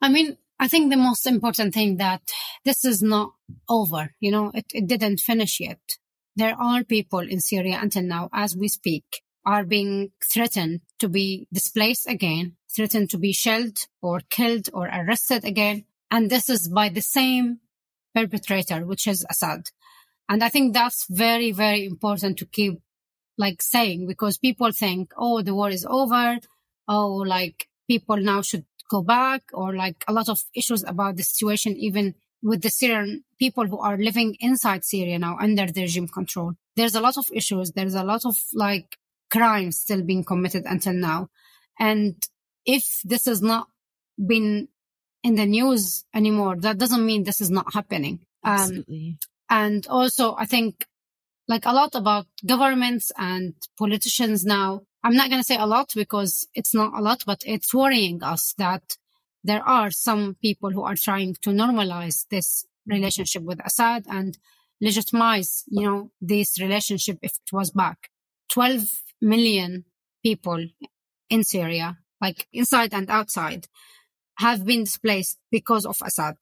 [0.00, 2.22] I mean, I think the most important thing that
[2.64, 3.32] this is not
[3.68, 4.14] over.
[4.20, 5.80] You know, it, it didn't finish yet.
[6.36, 11.48] There are people in Syria until now, as we speak, are being threatened to be
[11.52, 15.84] displaced again, threatened to be shelled or killed or arrested again.
[16.10, 17.60] And this is by the same
[18.14, 19.70] perpetrator, which is Assad.
[20.28, 22.80] And I think that's very, very important to keep
[23.36, 26.38] like saying because people think, oh, the war is over.
[26.86, 31.22] Oh, like people now should go back or like a lot of issues about the
[31.22, 36.08] situation, even with the Syrian people who are living inside Syria now under the regime
[36.08, 36.52] control.
[36.76, 37.72] There's a lot of issues.
[37.72, 38.96] There's a lot of like
[39.30, 41.28] crimes still being committed until now.
[41.78, 42.16] And
[42.64, 43.68] if this has not
[44.24, 44.68] been
[45.22, 48.20] in the news anymore, that doesn't mean this is not happening.
[48.44, 49.18] Um, Absolutely.
[49.50, 50.86] And also, I think
[51.48, 54.82] like a lot about governments and politicians now.
[55.04, 58.22] I'm not going to say a lot because it's not a lot, but it's worrying
[58.22, 58.96] us that
[59.44, 64.36] there are some people who are trying to normalize this relationship with Assad and
[64.80, 68.10] legitimize, you know, this relationship if it was back.
[68.50, 69.84] 12 million
[70.22, 70.66] people
[71.30, 73.68] in Syria, like inside and outside,
[74.38, 76.36] have been displaced because of Assad.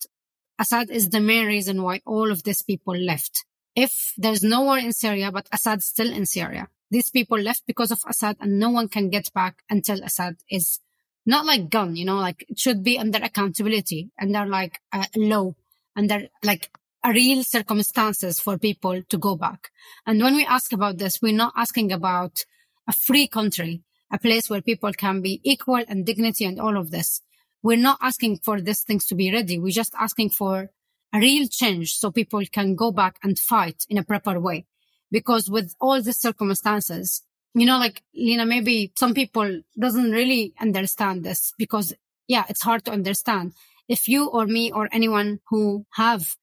[0.59, 3.45] Assad is the main reason why all of these people left
[3.77, 7.91] if there's no war in Syria, but Assad's still in Syria, these people left because
[7.91, 10.81] of Assad and no one can get back until Assad is
[11.25, 15.55] not like gone, you know, like it should be under accountability, under like a law,
[15.97, 16.71] under like
[17.05, 19.71] a real circumstances for people to go back.
[20.07, 22.45] And when we ask about this, we're not asking about
[22.89, 26.91] a free country, a place where people can be equal and dignity and all of
[26.91, 27.23] this.
[27.63, 29.59] We're not asking for these things to be ready.
[29.59, 30.71] We're just asking for
[31.13, 34.67] a real change so people can go back and fight in a proper way.
[35.11, 37.23] Because with all the circumstances,
[37.55, 41.95] you know, like, Lina, maybe some people doesn't really understand this because
[42.29, 43.53] yeah, it's hard to understand.
[43.89, 46.37] If you or me or anyone who have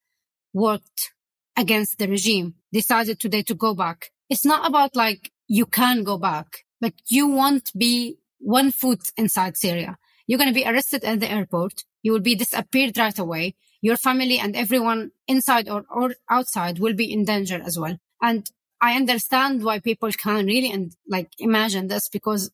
[0.53, 1.11] worked
[1.57, 6.17] against the regime decided today to go back, it's not about like you can go
[6.17, 6.65] back.
[6.81, 9.97] but you won't be one foot inside Syria.
[10.27, 11.85] You're going to be arrested at the airport.
[12.01, 16.93] You will be disappeared right away your family and everyone inside or, or outside will
[16.93, 17.97] be in danger as well.
[18.23, 18.49] And
[18.81, 22.49] I understand why people can't really and like imagine this because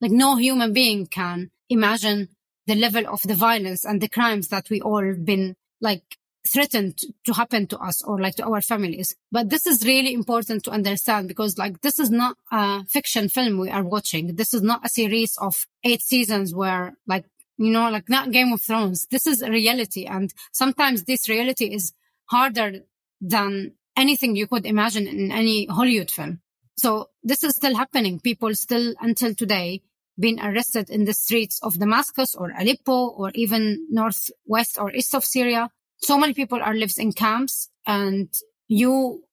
[0.00, 2.28] like no human being can imagine
[2.66, 7.32] the level of the violence and the crimes that we all been like threatened to
[7.32, 9.16] happen to us or like to our families.
[9.32, 13.58] But this is really important to understand because like this is not a fiction film
[13.58, 14.36] we are watching.
[14.36, 17.24] This is not a series of eight seasons where like,
[17.56, 19.06] you know, like not Game of Thrones.
[19.10, 20.04] This is reality.
[20.04, 21.92] And sometimes this reality is
[22.26, 22.80] harder
[23.20, 26.40] than anything you could imagine in any Hollywood film.
[26.76, 28.20] So this is still happening.
[28.20, 29.82] People still until today
[30.18, 35.24] being arrested in the streets of Damascus or Aleppo or even northwest or east of
[35.24, 35.70] Syria
[36.04, 38.28] so many people are lives in camps and
[38.68, 39.24] you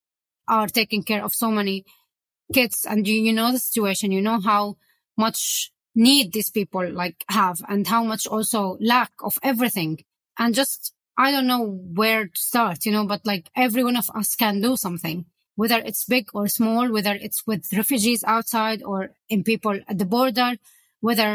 [0.47, 1.85] are taking care of so many
[2.53, 4.77] kids and you, you know the situation you know how
[5.17, 9.99] much need these people like have and how much also lack of everything
[10.37, 10.93] and just
[11.25, 11.65] i don't know
[11.99, 15.79] where to start you know but like every one of us can do something whether
[15.87, 18.99] it's big or small whether it's with refugees outside or
[19.33, 20.51] in people at the border
[21.07, 21.29] whether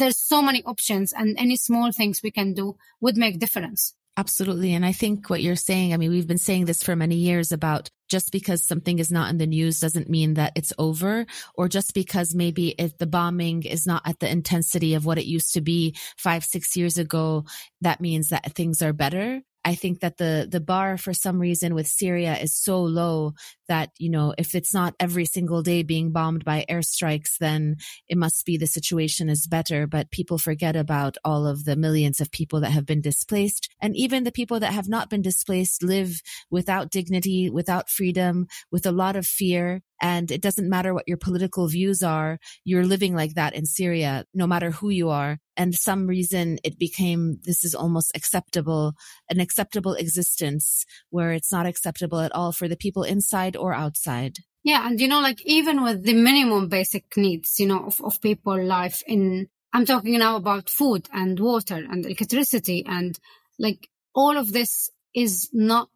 [0.00, 4.74] there's so many options and any small things we can do would make difference Absolutely.
[4.74, 7.50] And I think what you're saying, I mean, we've been saying this for many years
[7.50, 11.68] about just because something is not in the news doesn't mean that it's over, or
[11.68, 15.54] just because maybe if the bombing is not at the intensity of what it used
[15.54, 17.44] to be five, six years ago,
[17.80, 19.42] that means that things are better.
[19.64, 23.32] I think that the the bar for some reason with Syria is so low
[23.68, 27.76] that you know if it's not every single day being bombed by airstrikes then
[28.08, 32.20] it must be the situation is better but people forget about all of the millions
[32.20, 35.82] of people that have been displaced and even the people that have not been displaced
[35.82, 41.08] live without dignity without freedom with a lot of fear and it doesn't matter what
[41.08, 42.38] your political views are.
[42.62, 45.38] You're living like that in Syria, no matter who you are.
[45.56, 48.92] And some reason it became, this is almost acceptable,
[49.30, 54.38] an acceptable existence where it's not acceptable at all for the people inside or outside.
[54.62, 54.86] Yeah.
[54.86, 58.62] And you know, like even with the minimum basic needs, you know, of, of people
[58.62, 63.18] life in, I'm talking now about food and water and electricity and
[63.58, 65.88] like all of this is not,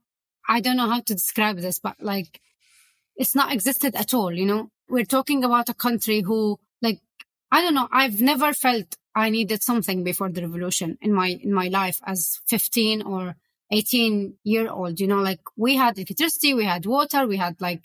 [0.49, 2.41] I don't know how to describe this, but like
[3.17, 4.33] it's not existed at all.
[4.33, 7.01] You know, we're talking about a country who like,
[7.51, 7.89] I don't know.
[7.91, 12.39] I've never felt I needed something before the revolution in my, in my life as
[12.49, 13.35] 15 or
[13.71, 17.83] 18 year old, you know, like we had electricity, we had water, we had like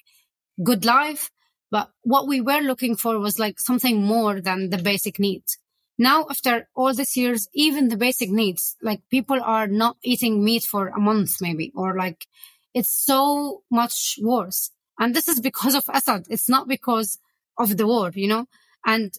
[0.63, 1.31] good life.
[1.71, 5.57] But what we were looking for was like something more than the basic needs.
[5.97, 10.63] Now, after all these years, even the basic needs, like people are not eating meat
[10.63, 12.27] for a month, maybe, or like
[12.73, 14.71] it's so much worse.
[14.99, 16.25] And this is because of Assad.
[16.29, 17.19] It's not because
[17.57, 18.45] of the war, you know?
[18.85, 19.13] And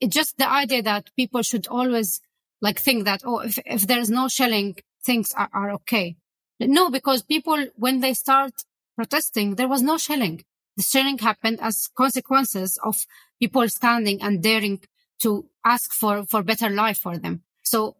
[0.00, 2.20] it's just the idea that people should always
[2.60, 4.76] like think that, oh, if, if there's no shelling,
[5.06, 6.16] things are, are okay.
[6.60, 8.52] No, because people, when they start
[8.96, 10.44] protesting, there was no shelling.
[10.76, 13.06] The shelling happened as consequences of
[13.40, 14.80] people standing and daring
[15.22, 17.42] to ask for, for better life for them.
[17.62, 17.96] So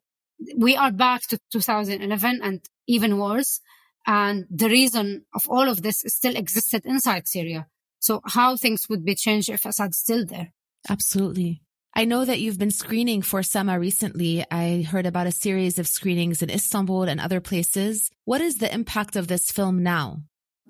[0.56, 3.60] we are back to 2011 and even worse.
[4.06, 7.66] And the reason of all of this still existed inside Syria.
[7.98, 10.52] So how things would be changed if Assad's still there?
[10.88, 11.62] Absolutely.
[11.94, 14.44] I know that you've been screening for Sama recently.
[14.50, 18.10] I heard about a series of screenings in Istanbul and other places.
[18.24, 20.18] What is the impact of this film now?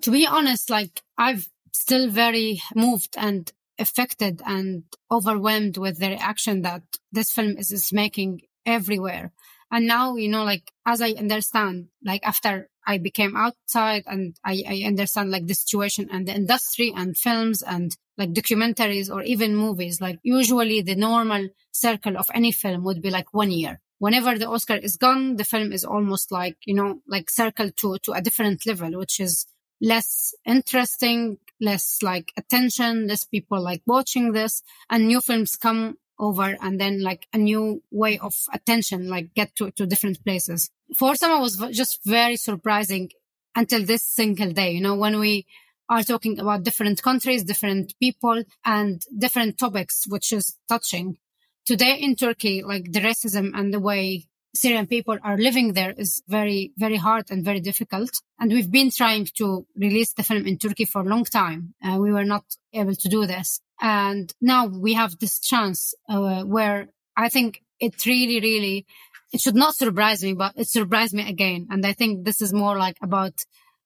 [0.03, 6.61] To be honest, like I've still very moved and affected and overwhelmed with the reaction
[6.61, 9.31] that this film is, is making everywhere.
[9.71, 14.63] And now, you know, like as I understand, like after I became outside and I,
[14.67, 19.55] I understand like the situation and the industry and films and like documentaries or even
[19.55, 20.01] movies.
[20.01, 23.79] Like usually the normal circle of any film would be like one year.
[23.99, 27.97] Whenever the Oscar is gone, the film is almost like, you know, like circle to,
[28.03, 29.47] to a different level, which is
[29.81, 36.57] less interesting, less like attention, less people like watching this and new films come over
[36.61, 40.69] and then like a new way of attention, like get to, to different places.
[40.97, 43.09] For Sama, it was just very surprising
[43.55, 45.45] until this single day, you know, when we
[45.89, 51.17] are talking about different countries, different people and different topics, which is touching.
[51.65, 56.23] Today in Turkey, like the racism and the way Syrian people are living there is
[56.27, 58.09] very, very hard and very difficult.
[58.39, 61.73] And we've been trying to release the film in Turkey for a long time.
[61.83, 63.61] Uh, we were not able to do this.
[63.79, 68.85] And now we have this chance uh, where I think it really, really,
[69.31, 71.67] it should not surprise me, but it surprised me again.
[71.69, 73.33] And I think this is more like about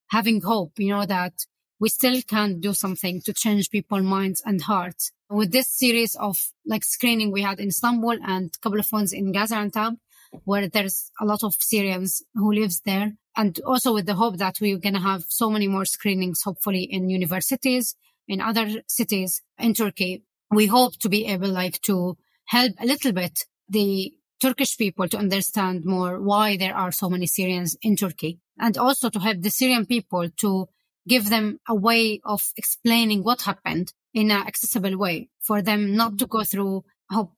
[0.07, 1.33] having hope, you know, that
[1.81, 5.11] we still can do something to change people's minds and hearts.
[5.31, 9.11] With this series of like screening we had in Istanbul and a couple of ones
[9.11, 9.97] in Gaziantep,
[10.45, 13.13] where there's a lot of Syrians who lives there.
[13.35, 16.83] And also with the hope that we're going to have so many more screenings, hopefully
[16.83, 17.95] in universities,
[18.27, 20.23] in other cities in Turkey.
[20.51, 22.15] We hope to be able like to
[22.45, 27.25] help a little bit the Turkish people to understand more why there are so many
[27.25, 30.67] Syrians in Turkey and also to help the Syrian people to
[31.07, 36.17] give them a way of explaining what happened in an accessible way for them not
[36.19, 36.45] to go mm-hmm.
[36.45, 36.83] through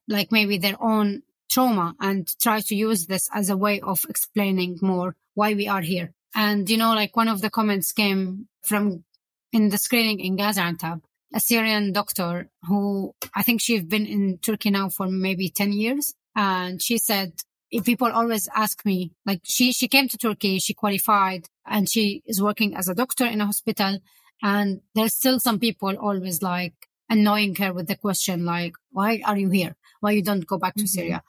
[0.07, 4.77] like maybe their own trauma and try to use this as a way of explaining
[4.81, 6.13] more why we are here.
[6.35, 9.03] And, you know, like one of the comments came from
[9.51, 11.01] in the screening in Gaziantep,
[11.33, 16.15] a Syrian doctor who I think she's been in Turkey now for maybe 10 years.
[16.35, 17.33] And she said,
[17.73, 22.21] if people always ask me, like she, she came to Turkey, she qualified and she
[22.27, 23.97] is working as a doctor in a hospital.
[24.43, 26.75] And there's still some people always like
[27.09, 29.75] annoying her with the question, like, why are you here?
[30.01, 30.99] Why you don't go back to mm-hmm.
[30.99, 31.23] Syria?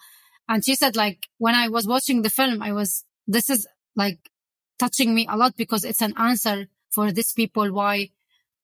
[0.47, 3.66] And she said, like, when I was watching the film, I was, this is
[3.97, 4.18] like
[4.78, 8.11] touching me a lot because it's an answer for these people why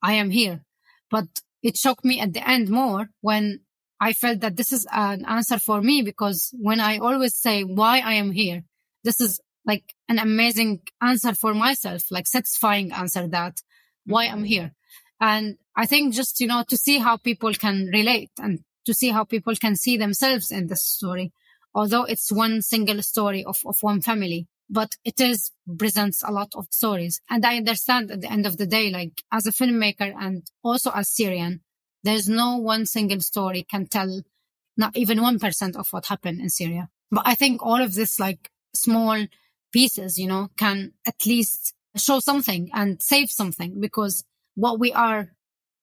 [0.03, 0.67] I am here.
[1.11, 1.29] But
[1.63, 3.61] it shocked me at the end more when
[4.01, 7.99] I felt that this is an answer for me because when I always say why
[7.99, 8.65] I am here,
[9.05, 13.59] this is like an amazing answer for myself, like satisfying answer that
[14.07, 14.45] why I'm mm-hmm.
[14.45, 14.73] here.
[15.21, 19.11] And I think just, you know, to see how people can relate and to see
[19.11, 21.33] how people can see themselves in this story,
[21.75, 26.53] although it's one single story of, of one family, but it is presents a lot
[26.57, 27.21] of stories.
[27.29, 30.91] And I understand at the end of the day, like as a filmmaker and also
[30.91, 31.61] as Syrian,
[32.03, 34.23] there's no one single story can tell
[34.77, 36.89] not even 1% of what happened in Syria.
[37.11, 39.27] But I think all of this like small
[39.73, 44.25] pieces, you know, can at least show something and save something because
[44.55, 45.31] what we are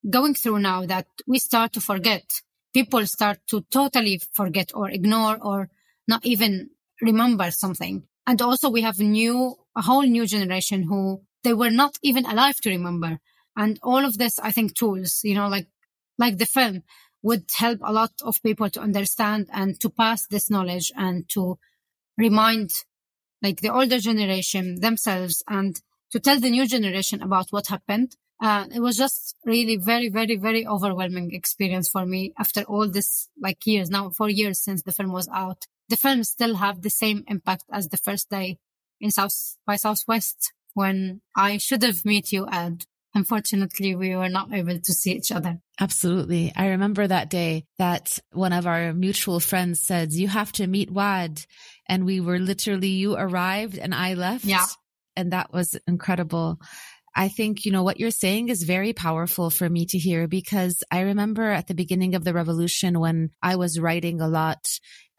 [0.10, 2.24] going through now that we start to forget,
[2.74, 5.70] people start to totally forget or ignore or
[6.08, 6.70] not even
[7.02, 8.04] remember something.
[8.26, 12.56] And also we have new, a whole new generation who they were not even alive
[12.58, 13.20] to remember.
[13.56, 15.68] And all of this, I think tools, you know, like,
[16.18, 16.84] like the film
[17.22, 21.58] would help a lot of people to understand and to pass this knowledge and to
[22.18, 22.72] remind
[23.42, 28.16] like the older generation themselves and to tell the new generation about what happened.
[28.42, 33.30] Uh, it was just really very, very, very overwhelming experience for me after all this
[33.42, 36.90] like years now, four years since the film was out the film still have the
[36.90, 38.58] same impact as the first day
[39.00, 42.86] in South by Southwest when I should have met you and
[43.16, 45.60] unfortunately we were not able to see each other.
[45.80, 46.54] Absolutely.
[46.56, 50.94] I remember that day that one of our mutual friends said, you have to meet
[50.94, 51.46] Waad.
[51.88, 54.46] And we were literally, you arrived and I left.
[54.46, 54.66] Yeah.
[55.16, 56.60] And that was incredible.
[57.16, 60.84] I think, you know, what you're saying is very powerful for me to hear because
[60.92, 64.68] I remember at the beginning of the revolution when I was writing a lot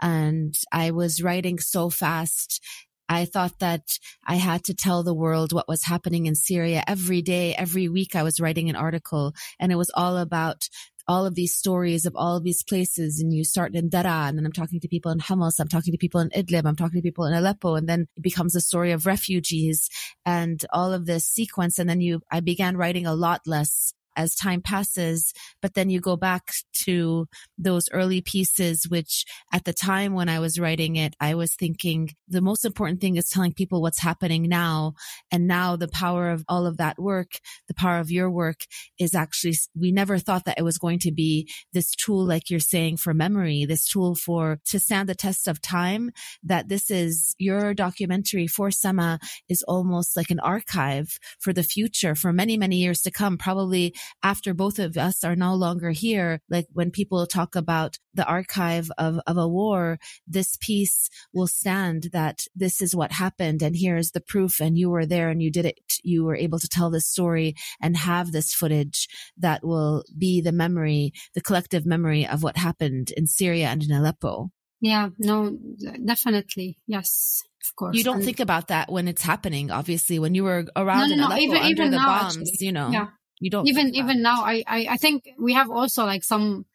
[0.01, 2.63] and I was writing so fast.
[3.09, 7.23] I thought that I had to tell the world what was happening in Syria every
[7.23, 8.15] day, every week.
[8.15, 10.69] I was writing an article and it was all about
[11.09, 14.37] all of these stories of all of these places and you start in Daraa and
[14.37, 16.99] then I'm talking to people in Homs, I'm talking to people in Idlib, I'm talking
[16.99, 19.89] to people in Aleppo and then it becomes a story of refugees
[20.27, 21.79] and all of this sequence.
[21.79, 26.01] And then you, I began writing a lot less as time passes, but then you
[26.01, 31.15] go back to those early pieces, which at the time when I was writing it,
[31.21, 34.95] I was thinking the most important thing is telling people what's happening now.
[35.31, 37.39] And now the power of all of that work,
[37.69, 38.67] the power of your work
[38.99, 42.61] is actually, we never thought that it was going to be this tool, like you're
[42.61, 46.11] saying, for memory, this tool for to stand the test of time,
[46.43, 52.17] that this is your documentary for Sama is almost like an archive for the future
[52.17, 56.41] for many, many years to come, probably after both of us are no longer here,
[56.49, 62.11] like when people talk about the archive of, of a war, this piece will stand
[62.13, 63.63] that this is what happened.
[63.63, 64.61] And here's the proof.
[64.61, 65.79] And you were there and you did it.
[66.03, 70.53] You were able to tell this story and have this footage that will be the
[70.53, 74.51] memory, the collective memory of what happened in Syria and in Aleppo.
[74.81, 75.57] Yeah, no,
[76.05, 76.79] definitely.
[76.87, 77.97] Yes, of course.
[77.97, 81.15] You don't and think about that when it's happening, obviously, when you were around no,
[81.15, 82.67] no, in Aleppo no, even, under even the now, bombs, actually.
[82.67, 82.91] you know.
[82.91, 83.07] Yeah.
[83.41, 84.45] You don't even even now.
[84.45, 86.67] I, I I think we have also like some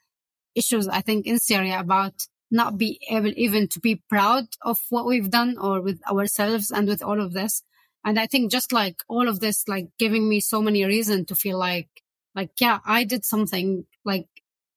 [0.56, 0.88] issues.
[0.88, 2.14] I think in Syria about
[2.54, 6.88] not be able even to be proud of what we've done or with ourselves and
[6.88, 7.64] with all of this.
[8.06, 11.36] And I think just like all of this, like giving me so many reasons to
[11.36, 11.90] feel like,
[12.36, 13.86] like, yeah, I did something.
[14.06, 14.28] Like,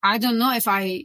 [0.03, 1.05] I don't know if I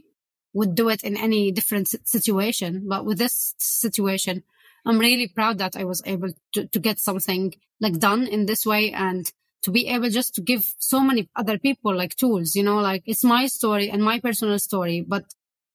[0.54, 4.42] would do it in any different situation, but with this situation,
[4.86, 8.64] I'm really proud that I was able to, to get something like done in this
[8.64, 9.30] way and
[9.62, 13.02] to be able just to give so many other people like tools, you know, like
[13.06, 15.24] it's my story and my personal story, but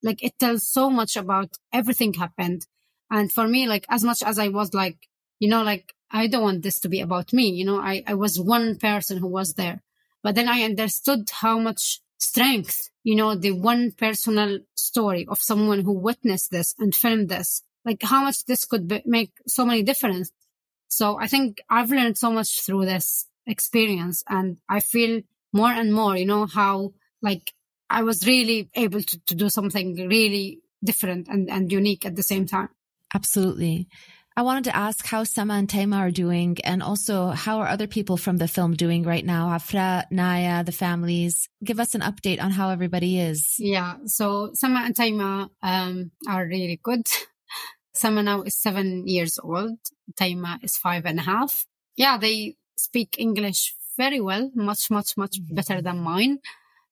[0.03, 2.65] like it tells so much about everything happened.
[3.09, 5.07] And for me, like as much as I was like,
[5.39, 8.13] you know, like I don't want this to be about me, you know, I, I
[8.13, 9.81] was one person who was there.
[10.23, 15.81] But then I understood how much strength, you know, the one personal story of someone
[15.81, 19.83] who witnessed this and filmed this, like how much this could be, make so many
[19.83, 20.31] difference.
[20.89, 25.21] So I think I've learned so much through this experience and I feel
[25.53, 27.53] more and more, you know, how like
[27.89, 32.23] I was really able to, to do something really different and, and unique at the
[32.23, 32.69] same time.
[33.15, 33.87] Absolutely.
[34.35, 37.87] I wanted to ask how Sama and Taima are doing and also how are other
[37.87, 39.49] people from the film doing right now?
[39.49, 41.49] Afra, Naya, the families.
[41.63, 43.55] Give us an update on how everybody is.
[43.57, 43.95] Yeah.
[44.05, 47.07] So Sama and Taima um, are really good.
[47.95, 49.79] Sama now is seven years old.
[50.13, 51.65] Taima is five and a half.
[51.95, 55.55] Yeah, they speak English very well, much, much, much mm-hmm.
[55.55, 56.39] better than mine.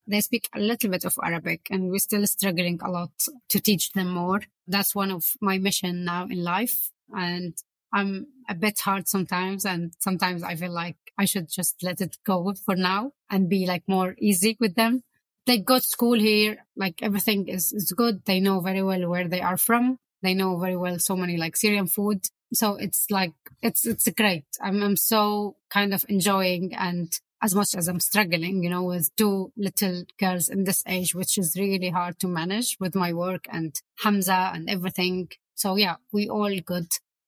[0.08, 3.12] They speak a little bit of Arabic and we're still struggling a lot
[3.50, 4.42] to teach them more.
[4.68, 6.92] That's one of my mission now in life.
[7.16, 7.56] And
[7.92, 9.66] I'm a bit hard sometimes.
[9.66, 13.66] And sometimes I feel like I should just let it go for now and be
[13.66, 15.04] like more easy with them.
[15.48, 16.66] They got school here.
[16.76, 18.26] Like everything is, is good.
[18.26, 19.98] They know very well where they are from.
[20.22, 22.28] They know very well so many like Syrian food.
[22.56, 24.46] So it's like, it's, it's great.
[24.62, 29.16] I'm, I'm so kind of enjoying and as much as I'm struggling, you know, with
[29.16, 33.46] two little girls in this age, which is really hard to manage with my work
[33.52, 35.30] and Hamza and everything.
[35.54, 36.88] So yeah, we all good.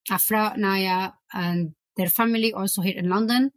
[0.09, 3.51] Afra, Naya and their family also here in London,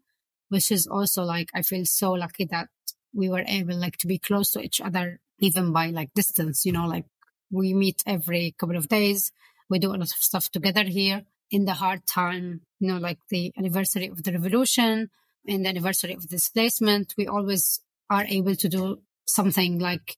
[0.49, 2.69] which is also like, I feel so lucky that
[3.15, 6.73] we were able like to be close to each other, even by like distance, you
[6.73, 7.07] know, like
[7.51, 9.33] we meet every couple of days.
[9.69, 13.19] We do a lot of stuff together here in the hard time, you know, like
[13.29, 15.11] the anniversary of the revolution
[15.47, 20.17] and the anniversary of displacement, we always are able to do something like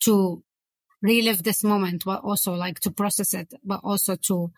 [0.00, 0.42] to
[1.02, 4.52] relive this moment, but also like to process it, but also to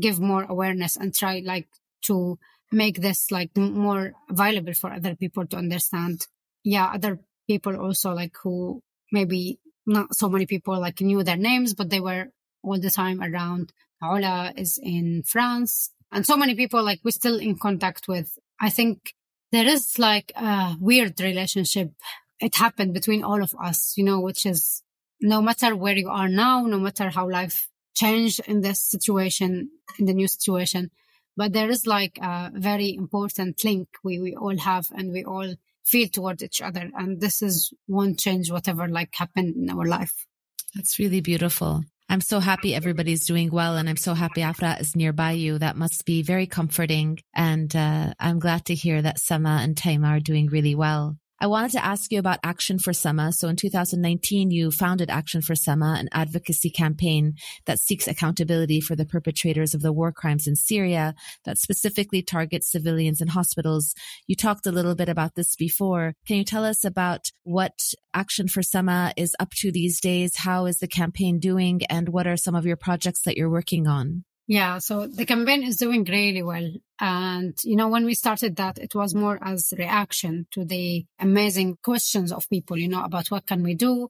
[0.00, 1.68] give more awareness and try like
[2.02, 2.38] to
[2.70, 6.26] make this like more valuable for other people to understand.
[6.64, 11.74] Yeah, other people also like who maybe not so many people like knew their names,
[11.74, 12.28] but they were
[12.62, 13.72] all the time around.
[14.02, 18.38] Ola is in France and so many people like we're still in contact with.
[18.60, 19.14] I think
[19.52, 21.92] there is like a weird relationship.
[22.40, 24.82] It happened between all of us, you know, which is
[25.20, 30.06] no matter where you are now, no matter how life changed in this situation, in
[30.06, 30.90] the new situation,
[31.36, 35.54] but there is like a very important link we, we all have and we all
[35.84, 36.90] feel towards each other.
[36.94, 40.26] And this is won't change whatever like happened in our life.
[40.74, 41.84] That's really beautiful.
[42.10, 45.58] I'm so happy everybody's doing well and I'm so happy Afra is nearby you.
[45.58, 47.18] That must be very comforting.
[47.34, 51.18] And uh, I'm glad to hear that Sama and Taima are doing really well.
[51.40, 53.32] I wanted to ask you about Action for Sama.
[53.32, 57.34] So in 2019, you founded Action for Sama, an advocacy campaign
[57.64, 61.14] that seeks accountability for the perpetrators of the war crimes in Syria
[61.44, 63.94] that specifically targets civilians and hospitals.
[64.26, 66.14] You talked a little bit about this before.
[66.26, 70.38] Can you tell us about what Action for Sama is up to these days?
[70.38, 71.82] How is the campaign doing?
[71.88, 74.24] And what are some of your projects that you're working on?
[74.50, 76.70] Yeah, so the campaign is doing really well.
[76.98, 81.76] And, you know, when we started that, it was more as reaction to the amazing
[81.82, 84.08] questions of people, you know, about what can we do?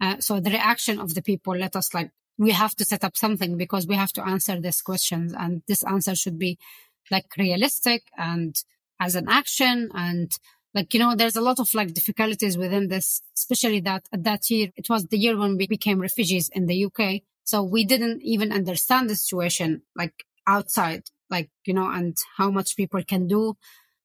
[0.00, 3.16] Uh, so the reaction of the people let us like, we have to set up
[3.16, 6.56] something because we have to answer these questions and this answer should be
[7.10, 8.62] like realistic and
[9.00, 10.38] as an action and
[10.74, 14.48] like you know there's a lot of like difficulties within this especially that at that
[14.48, 18.22] year it was the year when we became refugees in the uk so we didn't
[18.22, 23.56] even understand the situation like outside, like, you know, and how much people can do.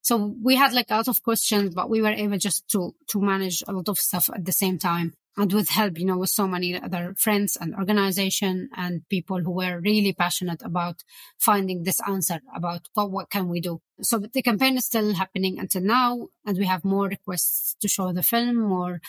[0.01, 3.19] So we had like a lot of questions, but we were able just to, to
[3.19, 5.13] manage a lot of stuff at the same time.
[5.37, 9.51] And with help, you know, with so many other friends and organization and people who
[9.51, 11.03] were really passionate about
[11.37, 13.81] finding this answer about what, what can we do.
[14.01, 16.27] So the campaign is still happening until now.
[16.45, 19.01] And we have more requests to show the film, more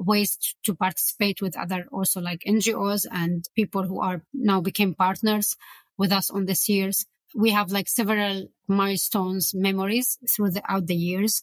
[0.00, 5.56] ways to participate with other also like NGOs and people who are now became partners
[5.98, 7.06] with us on this years.
[7.34, 11.42] We have like several milestones memories throughout the years.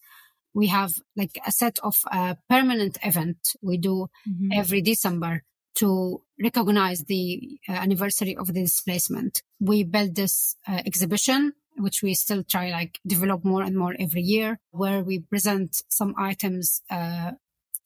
[0.53, 4.49] We have like a set of a permanent event we do mm-hmm.
[4.53, 5.43] every December
[5.75, 9.43] to recognize the uh, anniversary of the displacement.
[9.59, 14.21] We built this uh, exhibition which we still try like develop more and more every
[14.21, 17.31] year where we present some items uh,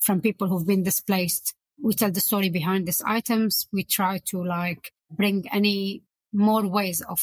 [0.01, 1.53] from people who've been displaced.
[1.81, 3.67] We tell the story behind these items.
[3.71, 7.19] We try to like bring any more ways of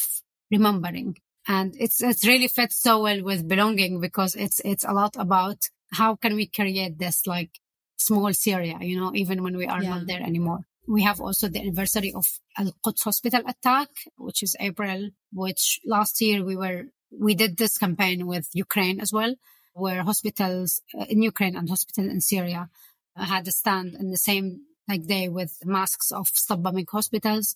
[0.51, 1.17] remembering.
[1.47, 5.57] And it's, it's really fits so well with belonging because it's, it's a lot about
[5.93, 7.51] how can we create this like
[7.97, 9.89] small Syria, you know, even when we are yeah.
[9.89, 10.59] not there anymore.
[10.87, 12.25] We have also the anniversary of
[12.57, 17.77] Al Quds hospital attack, which is April, which last year we were, we did this
[17.77, 19.35] campaign with Ukraine as well
[19.73, 22.69] where hospitals uh, in Ukraine and hospitals in Syria
[23.15, 27.55] had a stand in the same like day with masks of stop bombing hospitals.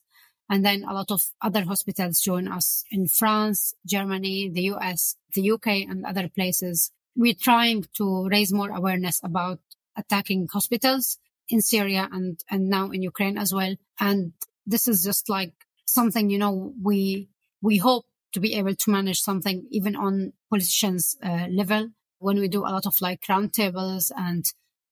[0.50, 5.52] And then a lot of other hospitals join us in France, Germany, the US, the
[5.52, 6.92] UK, and other places.
[7.16, 9.60] We're trying to raise more awareness about
[9.98, 11.18] attacking hospitals
[11.50, 13.76] in Syria and, and now in Ukraine as well.
[14.00, 14.34] And
[14.66, 15.54] this is just like
[15.86, 17.30] something, you know, we,
[17.62, 21.90] we hope to be able to manage something even on politicians uh, level
[22.24, 24.46] when we do a lot of like roundtables and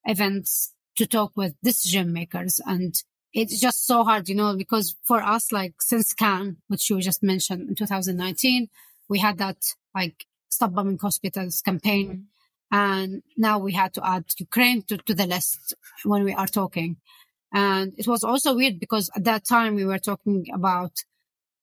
[0.06, 2.60] events to talk with decision makers.
[2.66, 2.94] And
[3.34, 7.24] it's just so hard, you know, because for us, like since Cannes, which you just
[7.24, 8.68] mentioned in 2019,
[9.08, 9.58] we had that
[9.96, 12.08] like stop bombing hospitals campaign.
[12.08, 12.22] Mm-hmm.
[12.74, 15.74] And now we had to add Ukraine to, to the list
[16.04, 16.98] when we are talking.
[17.54, 20.92] And it was also weird because at that time we were talking about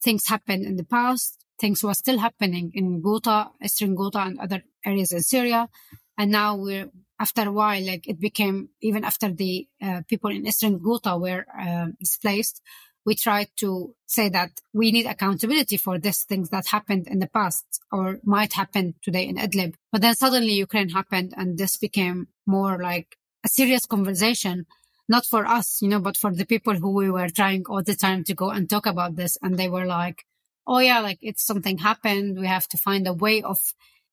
[0.03, 1.45] things happened in the past.
[1.61, 5.69] Things were still happening in Ghouta, Eastern Ghouta and other areas in Syria.
[6.17, 6.91] And now we're,
[7.21, 11.47] after a while, like it became, even after the uh, people in Eastern Ghouta were
[11.59, 12.63] uh, displaced,
[13.09, 17.27] we tried to say that we need accountability for these things that happened in the
[17.27, 19.75] past or might happen today in Idlib.
[19.91, 24.67] But then suddenly Ukraine happened and this became more like a serious conversation,
[25.09, 27.95] not for us, you know, but for the people who we were trying all the
[27.95, 29.39] time to go and talk about this.
[29.43, 30.27] And they were like,
[30.69, 32.39] Oh yeah, like it's something happened.
[32.39, 33.57] We have to find a way of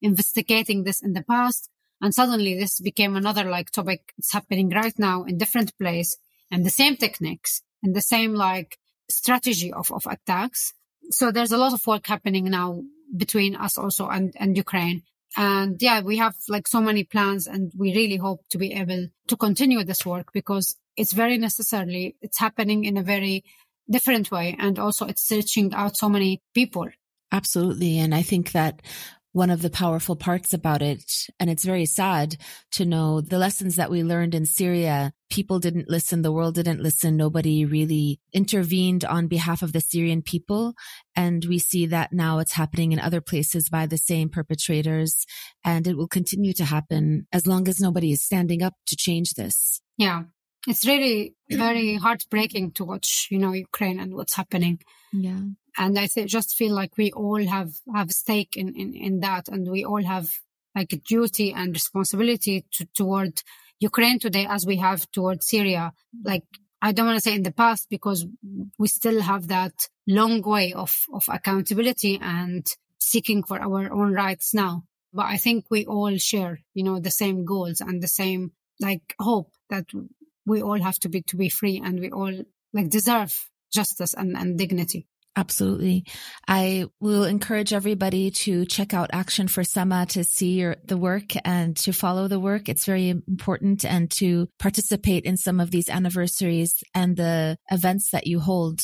[0.01, 1.69] investigating this in the past.
[2.01, 4.13] And suddenly this became another like topic.
[4.17, 6.17] It's happening right now in different place
[6.49, 8.77] and the same techniques and the same like
[9.09, 10.73] strategy of, of attacks.
[11.11, 12.81] So there's a lot of work happening now
[13.15, 15.03] between us also and, and Ukraine.
[15.37, 19.07] And yeah, we have like so many plans and we really hope to be able
[19.27, 23.43] to continue this work because it's very necessarily, it's happening in a very
[23.89, 24.55] different way.
[24.57, 26.87] And also it's reaching out so many people.
[27.31, 27.99] Absolutely.
[27.99, 28.81] And I think that
[29.35, 31.11] one of the powerful parts about it.
[31.41, 32.37] And it's very sad
[32.71, 35.11] to know the lessons that we learned in Syria.
[35.29, 36.21] People didn't listen.
[36.21, 37.17] The world didn't listen.
[37.17, 40.73] Nobody really intervened on behalf of the Syrian people.
[41.17, 45.25] And we see that now it's happening in other places by the same perpetrators.
[45.65, 49.33] And it will continue to happen as long as nobody is standing up to change
[49.33, 49.81] this.
[49.97, 50.23] Yeah.
[50.67, 54.79] It's really very heartbreaking to watch, you know, Ukraine and what's happening.
[55.11, 55.41] Yeah
[55.77, 59.47] and I th- just feel like we all have have stake in, in in that,
[59.47, 60.29] and we all have
[60.75, 63.41] like a duty and responsibility to, toward
[63.79, 65.93] Ukraine today as we have toward Syria.
[66.23, 66.43] Like
[66.81, 68.25] I don't want to say in the past because
[68.77, 72.65] we still have that long way of of accountability and
[72.99, 74.83] seeking for our own rights now.
[75.13, 78.51] But I think we all share, you know, the same goals and the same
[78.81, 79.85] like hope that
[80.45, 82.33] we all have to be to be free and we all
[82.73, 83.33] like deserve
[83.73, 85.07] justice and, and dignity.
[85.37, 86.05] Absolutely.
[86.47, 91.33] I will encourage everybody to check out Action for Sama to see your, the work
[91.43, 92.69] and to follow the work.
[92.69, 98.27] It's very important and to participate in some of these anniversaries and the events that
[98.27, 98.79] you hold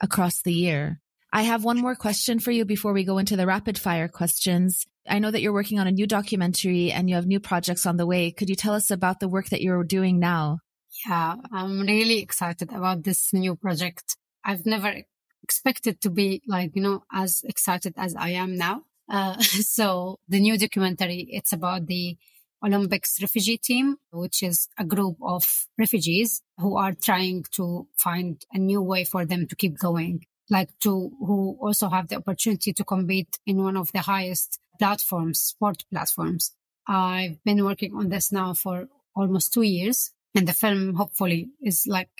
[0.00, 1.00] across the year.
[1.32, 4.86] I have one more question for you before we go into the rapid fire questions.
[5.08, 7.96] I know that you're working on a new documentary and you have new projects on
[7.96, 8.30] the way.
[8.30, 10.58] Could you tell us about the work that you're doing now?
[11.06, 14.16] Yeah, I'm really excited about this new project.
[14.44, 15.02] I've never
[15.42, 18.82] expected to be like, you know, as excited as I am now.
[19.08, 22.16] Uh, so the new documentary, it's about the
[22.64, 28.58] Olympics refugee team, which is a group of refugees who are trying to find a
[28.58, 32.84] new way for them to keep going, like to who also have the opportunity to
[32.84, 36.52] compete in one of the highest platforms, sport platforms.
[36.86, 41.86] I've been working on this now for almost two years and the film hopefully is
[41.88, 42.10] like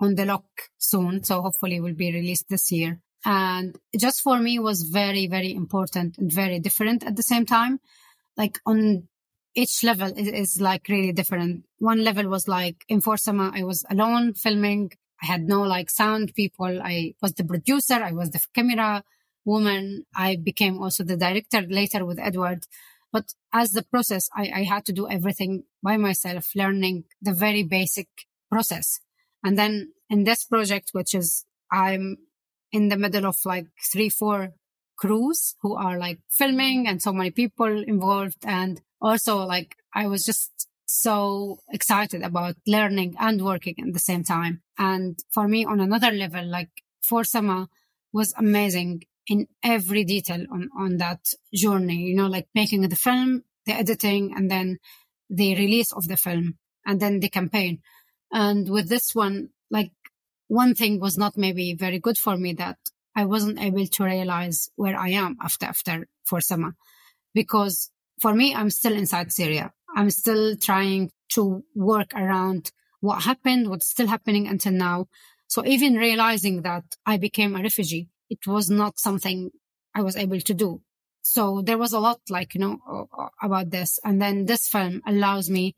[0.00, 0.44] on the lock
[0.78, 1.24] soon.
[1.24, 3.00] So hopefully it will be released this year.
[3.24, 7.80] And just for me was very, very important and very different at the same time.
[8.36, 9.08] Like on
[9.54, 11.64] each level is, is like really different.
[11.78, 14.92] One level was like in For Sama, I was alone filming.
[15.22, 16.80] I had no like sound people.
[16.82, 17.94] I was the producer.
[17.94, 19.02] I was the camera
[19.44, 20.06] woman.
[20.14, 22.64] I became also the director later with Edward.
[23.12, 27.62] But as the process, I, I had to do everything by myself, learning the very
[27.62, 28.08] basic
[28.50, 29.00] process.
[29.42, 32.18] And then in this project, which is I'm
[32.72, 34.54] in the middle of like three, four
[34.96, 38.44] crews who are like filming and so many people involved.
[38.44, 44.24] And also like I was just so excited about learning and working at the same
[44.24, 44.62] time.
[44.78, 46.70] And for me on another level, like
[47.02, 47.68] For Sama
[48.12, 51.20] was amazing in every detail on, on that
[51.54, 54.78] journey, you know, like making the film, the editing, and then
[55.28, 57.80] the release of the film and then the campaign.
[58.32, 59.92] And with this one, like
[60.48, 62.78] one thing was not maybe very good for me that
[63.14, 66.74] I wasn't able to realize where I am after, after For Sama.
[67.34, 67.90] Because
[68.20, 69.72] for me, I'm still inside Syria.
[69.94, 75.06] I'm still trying to work around what happened, what's still happening until now.
[75.46, 79.50] So even realizing that I became a refugee, it was not something
[79.94, 80.80] I was able to do.
[81.22, 83.08] So there was a lot like, you know,
[83.42, 83.98] about this.
[84.04, 85.74] And then this film allows me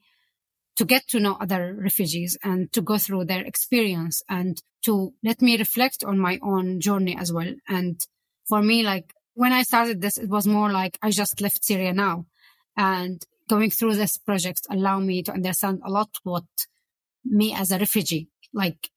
[0.77, 5.43] to get to know other refugees and to go through their experience and to let
[5.43, 7.53] me reflect on my own journey as well.
[7.69, 8.01] And
[8.49, 11.93] for me, like when I started this, it was more like I just left Syria
[11.93, 12.27] now
[12.77, 16.45] and going through this project allow me to understand a lot what
[17.25, 18.91] me as a refugee, like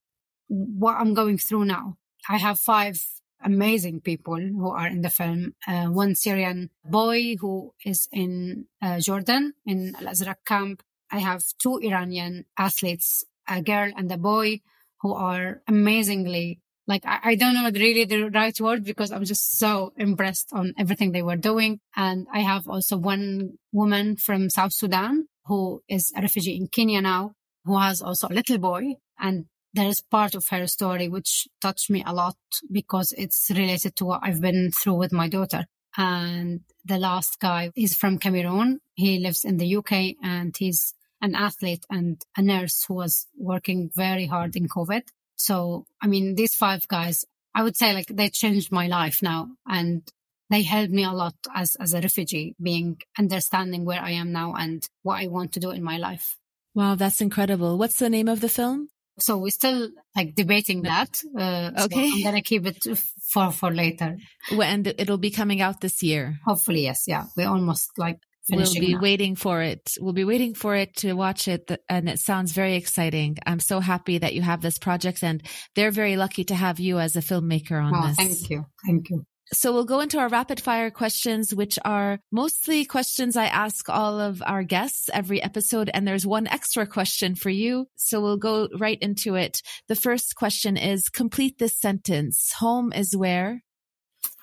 [0.48, 1.98] what I'm going through now.
[2.30, 3.04] I have five
[3.46, 5.54] amazing people who are in the film.
[5.68, 10.84] Uh, one Syrian boy who is in uh, Jordan in Al Azraq camp.
[11.12, 14.62] I have two Iranian athletes, a girl and a boy
[15.02, 19.58] who are amazingly like I, I, don't know really the right word because I'm just
[19.58, 21.80] so impressed on everything they were doing.
[21.96, 27.02] And I have also one woman from South Sudan who is a refugee in Kenya
[27.02, 27.34] now,
[27.66, 28.96] who has also a little boy.
[29.20, 32.38] And there is part of her story which touched me a lot
[32.72, 35.66] because it's related to what I've been through with my daughter.
[35.98, 38.80] And the last guy is from Cameroon.
[38.96, 43.92] He lives in the UK and he's an athlete and a nurse who was working
[43.94, 45.04] very hard in COVID.
[45.36, 49.50] So, I mean, these five guys, I would say like they changed my life now
[49.68, 50.10] and
[50.50, 54.54] they helped me a lot as, as a refugee being understanding where I am now
[54.58, 56.38] and what I want to do in my life.
[56.74, 56.96] Wow.
[56.96, 57.78] That's incredible.
[57.78, 58.90] What's the name of the film?
[59.20, 61.20] So we're still like debating that.
[61.38, 62.10] Uh, okay.
[62.10, 62.86] So I'm going to keep it
[63.32, 64.18] for, for later.
[64.52, 66.40] And it'll be coming out this year.
[66.46, 66.84] Hopefully.
[66.84, 67.04] Yes.
[67.08, 67.26] Yeah.
[67.38, 69.02] We're almost like we'll be now.
[69.02, 69.94] waiting for it.
[70.00, 71.72] We'll be waiting for it to watch it.
[71.88, 73.38] And it sounds very exciting.
[73.46, 75.42] I'm so happy that you have this project and
[75.76, 78.18] they're very lucky to have you as a filmmaker on oh, this.
[78.18, 78.66] Thank you.
[78.86, 79.26] Thank you.
[79.54, 84.20] So we'll go into our rapid fire questions, which are mostly questions I ask all
[84.20, 85.90] of our guests every episode.
[85.94, 87.88] And there's one extra question for you.
[87.96, 89.62] So we'll go right into it.
[89.88, 92.54] The first question is complete this sentence.
[92.54, 93.64] Home is where?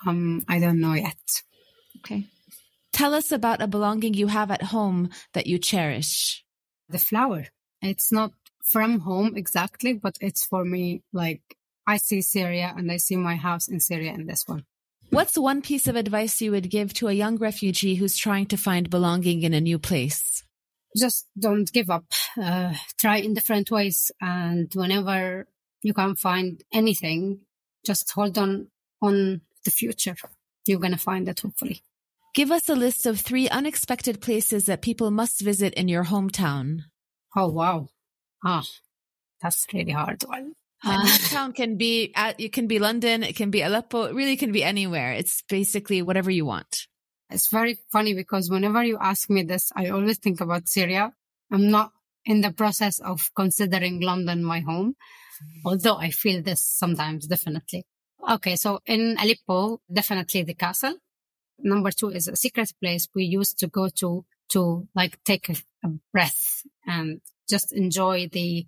[0.06, 1.42] Um, I don't know yet.
[1.98, 2.26] Okay.
[2.92, 6.44] Tell us about a belonging you have at home that you cherish.
[6.88, 7.46] The flower.
[7.80, 8.32] It's not
[8.70, 11.42] from home exactly, but it's for me like
[11.86, 14.64] I see Syria and I see my house in Syria in this one.
[15.12, 18.56] What's one piece of advice you would give to a young refugee who's trying to
[18.56, 20.42] find belonging in a new place?
[20.96, 22.06] Just don't give up.
[22.40, 24.10] Uh, try in different ways.
[24.22, 25.46] And whenever
[25.82, 27.40] you can't find anything,
[27.84, 28.68] just hold on
[29.02, 30.16] on the future.
[30.64, 31.82] You're going to find it hopefully.
[32.34, 36.84] Give us a list of three unexpected places that people must visit in your hometown.
[37.36, 37.88] Oh, wow.
[38.42, 38.64] Ah,
[39.42, 40.54] that's really hard one.
[40.84, 44.36] Uh, hometown can be at, it can be London, it can be Aleppo, it really
[44.36, 45.12] can be anywhere.
[45.12, 46.88] It's basically whatever you want.
[47.30, 51.12] It's very funny because whenever you ask me this, I always think about Syria.
[51.50, 51.92] I'm not
[52.24, 54.94] in the process of considering London my home,
[55.64, 57.84] although I feel this sometimes, definitely.
[58.28, 60.94] Okay, so in Aleppo, definitely the castle.
[61.58, 65.56] Number two is a secret place we used to go to to like take a,
[65.84, 68.66] a breath and just enjoy the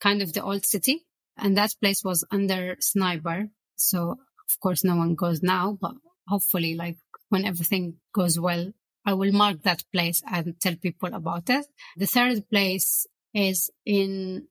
[0.00, 1.04] kind of the old city.
[1.36, 3.48] And that place was under sniper.
[3.76, 5.94] So of course no one goes now, but
[6.28, 8.72] hopefully like when everything goes well,
[9.04, 11.66] I will mark that place and tell people about it.
[11.96, 14.46] The third place is in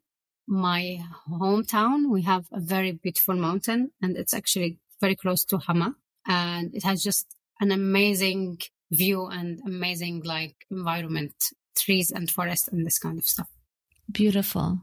[0.47, 2.09] my hometown.
[2.09, 5.95] We have a very beautiful mountain and it's actually very close to Hama
[6.27, 7.27] and it has just
[7.59, 8.59] an amazing
[8.91, 11.33] view and amazing like environment,
[11.77, 13.49] trees and forest and this kind of stuff.
[14.11, 14.81] Beautiful.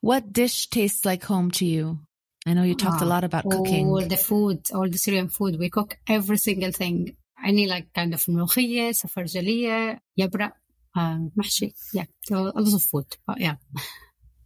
[0.00, 2.00] What dish tastes like home to you?
[2.46, 3.88] I know you talked a ah, lot about all cooking.
[3.88, 5.58] All the food, all the Syrian food.
[5.58, 7.16] We cook every single thing.
[7.42, 10.52] Any like kind of ملوخية, safarjaliyah, yabra,
[10.94, 11.72] um, mahshi.
[11.92, 13.06] Yeah, so a lot of food.
[13.26, 13.56] But yeah.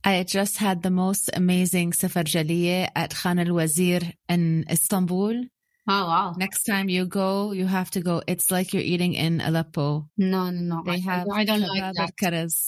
[0.05, 5.45] I just had the most amazing safarjaliyah at Khan al Wazir in Istanbul.
[5.91, 6.35] Oh wow!
[6.37, 8.23] Next time you go, you have to go.
[8.27, 10.09] It's like you're eating in Aleppo.
[10.19, 10.83] No, no, no.
[10.85, 11.29] They I, have.
[11.29, 12.13] I don't like that.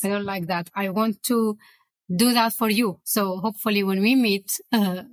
[0.04, 0.70] I don't like that.
[0.74, 1.56] I want to
[2.13, 2.99] do that for you.
[3.03, 5.03] So hopefully, when we meet, uh,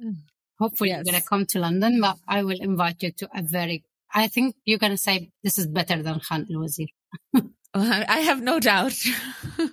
[0.58, 0.98] hopefully yes.
[1.04, 2.00] you're gonna come to London.
[2.00, 3.84] But I will invite you to a very.
[4.14, 6.86] I think you're gonna say this is better than Khan Al Wazir.
[7.74, 8.94] I have no doubt.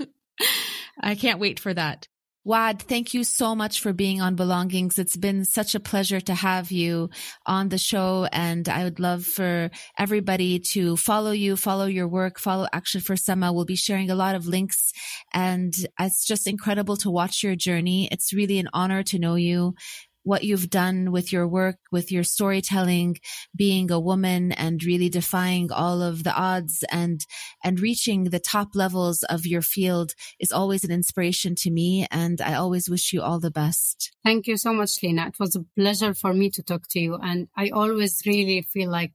[1.02, 2.08] I can't wait for that.
[2.48, 4.98] Waad, thank you so much for being on Belongings.
[4.98, 7.10] It's been such a pleasure to have you
[7.46, 8.28] on the show.
[8.32, 13.18] And I would love for everybody to follow you, follow your work, follow Action for
[13.18, 13.52] Sama.
[13.52, 14.94] We'll be sharing a lot of links
[15.34, 18.08] and it's just incredible to watch your journey.
[18.10, 19.76] It's really an honor to know you.
[20.24, 23.18] What you've done with your work, with your storytelling,
[23.56, 27.26] being a woman and really defying all of the odds and,
[27.64, 32.06] and reaching the top levels of your field is always an inspiration to me.
[32.12, 34.12] And I always wish you all the best.
[34.24, 35.28] Thank you so much, Lina.
[35.28, 37.16] It was a pleasure for me to talk to you.
[37.22, 39.14] And I always really feel like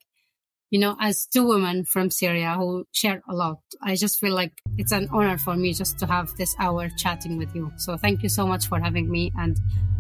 [0.75, 4.51] you know, as two women from Syria who share a lot, I just feel like
[4.77, 7.71] it's an honor for me just to have this hour chatting with you.
[7.77, 9.57] So thank you so much for having me and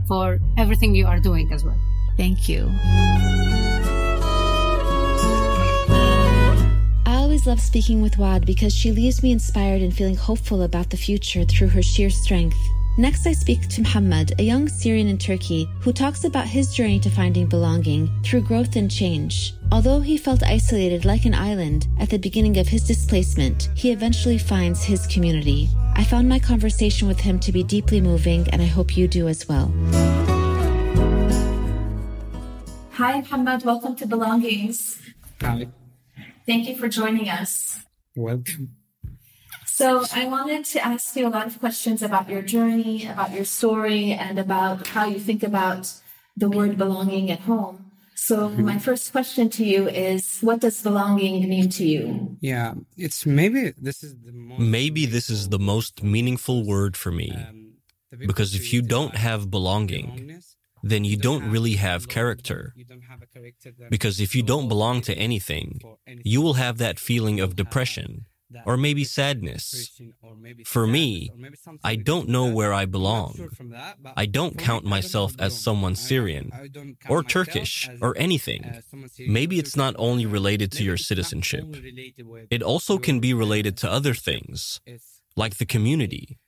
[0.08, 1.78] for everything you are doing as well.
[2.16, 2.68] Thank you.
[7.06, 10.90] I always love speaking with Waad because she leaves me inspired and feeling hopeful about
[10.90, 12.58] the future through her sheer strength.
[12.96, 17.00] Next, I speak to Mohammad, a young Syrian in Turkey, who talks about his journey
[17.00, 19.54] to finding belonging through growth and change.
[19.72, 24.38] Although he felt isolated like an island at the beginning of his displacement, he eventually
[24.38, 25.68] finds his community.
[25.94, 29.26] I found my conversation with him to be deeply moving, and I hope you do
[29.26, 29.74] as well.
[32.92, 33.64] Hi, Mohammad.
[33.64, 35.00] Welcome to Belongings.
[35.40, 35.66] Hi.
[36.46, 37.80] Thank you for joining us.
[38.14, 38.76] Welcome.
[39.76, 43.44] So I wanted to ask you a lot of questions about your journey, about your
[43.44, 45.92] story, and about how you think about
[46.36, 47.90] the word belonging at home.
[48.14, 48.64] So mm-hmm.
[48.64, 52.36] my first question to you is what does belonging mean to you?
[52.40, 57.10] Yeah, it's maybe this is the most maybe this is the most meaningful word for
[57.10, 57.30] me.
[58.16, 60.40] Because if you don't have belonging,
[60.84, 62.72] then you don't really have character.
[63.90, 65.80] Because if you don't belong to anything,
[66.22, 68.26] you will have that feeling of depression
[68.66, 70.00] or maybe sadness.
[70.64, 71.30] For me,
[71.82, 73.50] I don't know where I belong.
[74.16, 76.50] I don't count myself as someone Syrian
[77.08, 78.62] or Turkish or anything.
[79.18, 81.64] Maybe it's not only related to your citizenship,
[82.50, 84.80] it also can be related to other things,
[85.36, 86.38] like the community,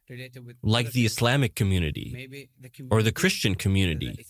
[0.62, 2.48] like the Islamic community
[2.90, 4.26] or the Christian community.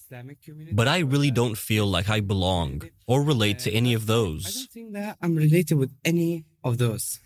[0.73, 4.47] But I really don't feel like I belong or relate to any of those.
[4.47, 7.21] I don't think that I'm related with any of those.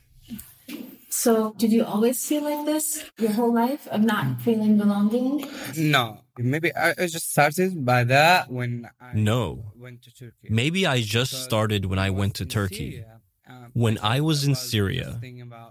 [1.10, 5.44] So, did you always feel like this your whole life of not feeling belonging?
[5.76, 6.20] No.
[6.38, 9.72] Maybe I just started by that when I no.
[9.76, 10.48] went to Turkey.
[10.48, 13.04] Maybe I just started when I went to Turkey.
[13.48, 15.20] Um, when I was in Syria,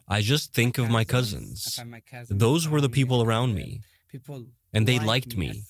[0.07, 1.79] I just think of my cousins.
[2.29, 3.81] Those were the people around me.
[4.73, 5.63] And they liked me.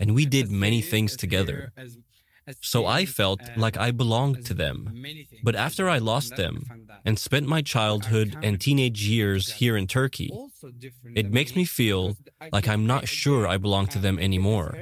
[0.00, 1.72] And we did many things together.
[2.60, 4.94] So I felt like I belonged to them.
[5.42, 6.72] But after I lost them
[7.04, 10.30] and spent my childhood and teenage years here in Turkey,
[11.14, 12.16] it makes me feel
[12.52, 14.80] like I'm not sure I belong to them anymore.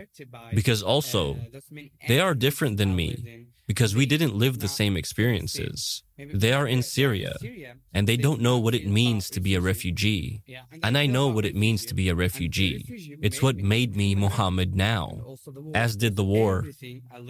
[0.52, 1.46] Because also,
[2.06, 3.26] they are different than me
[3.68, 6.02] because we didn't live the same experiences.
[6.16, 7.36] They are in Syria,
[7.94, 10.42] and they don't know what it means to be a refugee.
[10.82, 13.16] And I know what it means to be a refugee.
[13.22, 15.36] It's what made me Mohammad now,
[15.74, 16.64] as did the war.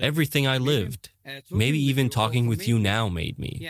[0.00, 1.10] Everything I lived,
[1.50, 3.68] maybe even talking with you now, made me.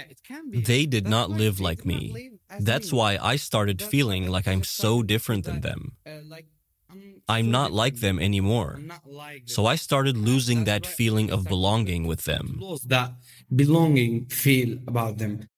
[0.53, 2.31] They did not live like me.
[2.61, 5.97] That's why I started feeling like I'm so different than them.
[7.29, 8.81] I'm not like them anymore.
[9.47, 12.61] So I started losing that feeling of belonging with them.
[12.87, 13.13] That
[13.55, 15.49] belonging feel about them.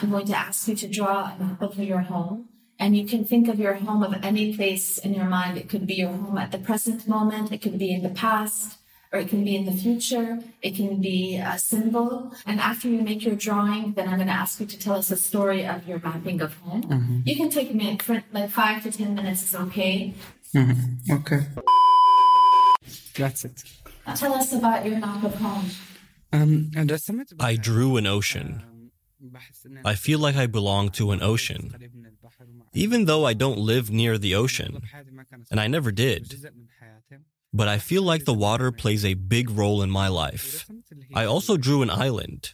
[0.00, 2.48] I'm going to ask you to draw a map of your home.
[2.78, 5.58] And you can think of your home of any place in your mind.
[5.58, 8.78] It could be your home at the present moment, it could be in the past,
[9.12, 10.40] or it can be in the future.
[10.60, 12.32] It can be a symbol.
[12.44, 15.12] And after you make your drawing, then I'm going to ask you to tell us
[15.12, 16.82] a story of your mapping of home.
[16.82, 17.20] Mm-hmm.
[17.24, 18.02] You can take a minute,
[18.32, 20.14] like five to 10 minutes is okay.
[20.54, 21.12] Mm-hmm.
[21.12, 21.40] Okay.
[23.16, 23.62] That's it.
[24.16, 25.70] Tell us about your map of home.
[26.32, 26.70] Um,
[27.40, 28.90] I drew an ocean.
[29.84, 31.74] I feel like I belong to an ocean.
[32.72, 34.82] Even though I don't live near the ocean,
[35.50, 36.34] and I never did.
[37.52, 40.66] But I feel like the water plays a big role in my life.
[41.14, 42.52] I also drew an island.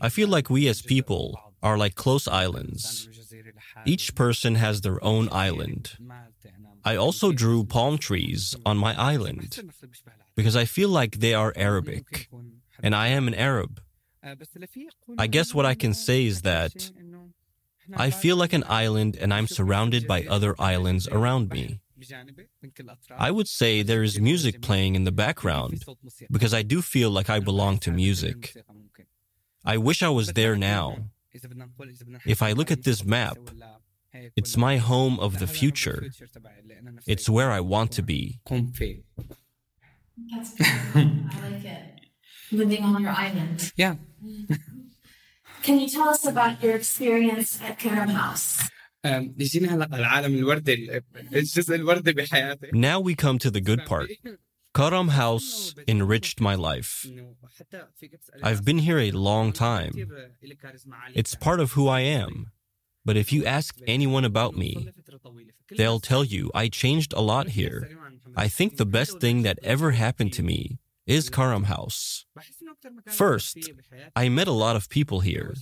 [0.00, 3.08] I feel like we as people are like close islands.
[3.84, 5.96] Each person has their own island.
[6.90, 9.50] I also drew palm trees on my island
[10.38, 12.28] because I feel like they are Arabic,
[12.84, 13.72] and I am an Arab.
[15.24, 16.76] I guess what I can say is that
[18.06, 21.66] I feel like an island and I'm surrounded by other islands around me.
[23.28, 25.84] I would say there is music playing in the background
[26.36, 28.40] because I do feel like I belong to music.
[29.74, 30.86] I wish I was there now.
[32.34, 33.38] If I look at this map,
[34.36, 36.00] it's my home of the future.
[37.06, 38.40] It's where I want to be.
[40.30, 42.00] That's I like it.
[42.50, 43.72] Living on your island.
[43.76, 43.96] Yeah.
[45.62, 48.68] Can you tell us about your experience at Karam House?
[49.04, 49.34] Um,
[52.72, 54.10] now we come to the good part.
[54.74, 57.06] Karam House enriched my life.
[58.42, 59.92] I've been here a long time.
[61.14, 62.52] It's part of who I am.
[63.08, 64.90] But if you ask anyone about me,
[65.78, 67.88] they'll tell you I changed a lot here.
[68.36, 72.26] I think the best thing that ever happened to me is Karam House.
[73.06, 73.56] First,
[74.14, 75.54] I met a lot of people here.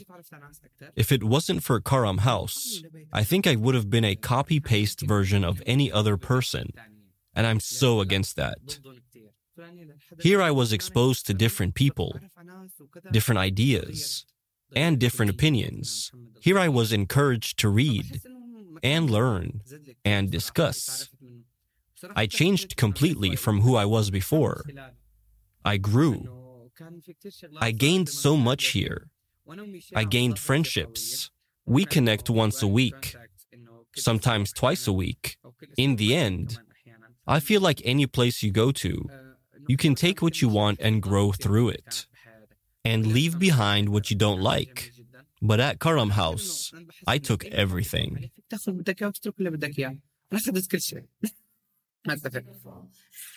[0.97, 2.83] If it wasn't for Karam House,
[3.13, 6.73] I think I would have been a copy paste version of any other person,
[7.33, 8.81] and I'm so against that.
[10.19, 12.19] Here I was exposed to different people,
[13.13, 14.27] different ideas,
[14.77, 16.13] and different opinions.
[16.41, 18.21] Here I was encouraged to read
[18.83, 19.63] and learn
[20.05, 21.09] and discuss.
[22.15, 24.63] I changed completely from who I was before.
[25.65, 26.69] I grew.
[27.59, 29.09] I gained so much here.
[29.95, 31.31] I gained friendships.
[31.65, 33.17] We connect once a week,
[33.97, 35.39] sometimes twice a week.
[35.77, 36.59] In the end,
[37.27, 39.09] I feel like any place you go to,
[39.67, 42.07] you can take what you want and grow through it,
[42.87, 44.93] and leave behind what you don't like.
[45.43, 46.73] But at Karam House,
[47.07, 48.31] I took everything.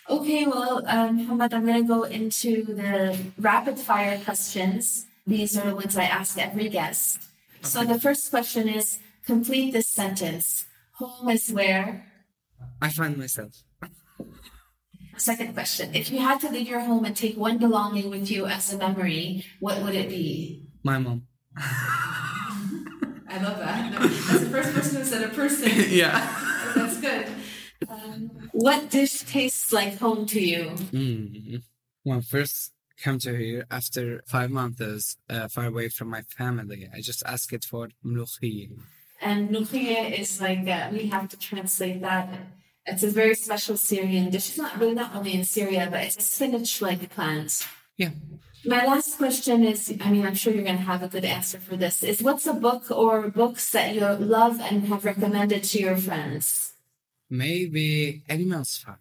[0.10, 5.06] Okay, well, um, Mohammad, I'm going to go into the rapid fire questions.
[5.26, 7.20] These are the ones I ask every guest.
[7.62, 10.66] So the first question is complete this sentence.
[10.94, 12.06] Home is where?
[12.82, 13.54] I find myself.
[15.20, 15.94] Second question.
[15.94, 18.78] If you had to leave your home and take one belonging with you as a
[18.78, 20.70] memory, what would it be?
[20.82, 21.28] My mom.
[21.58, 24.00] I love that.
[24.00, 25.72] That's the first person who said a person.
[25.90, 26.26] yeah.
[26.74, 27.28] That's good.
[27.90, 30.72] Um, what dish tastes like home to you?
[30.94, 31.64] Mm.
[32.04, 37.02] When first come to here after five months uh, far away from my family, I
[37.02, 38.72] just asked it for mlukhiyya.
[39.22, 42.30] And nukhiyya is like, uh, we have to translate that.
[42.92, 44.50] It's a very special Syrian dish.
[44.50, 47.68] It's not really not only in Syria, but it's a spinach-like plant.
[47.98, 48.12] Yeah.
[48.66, 51.60] My last question is, I mean, I'm sure you're going to have a good answer
[51.60, 55.80] for this, is what's a book or books that you love and have recommended to
[55.80, 56.74] your friends?
[57.30, 58.98] Maybe Animals Farm.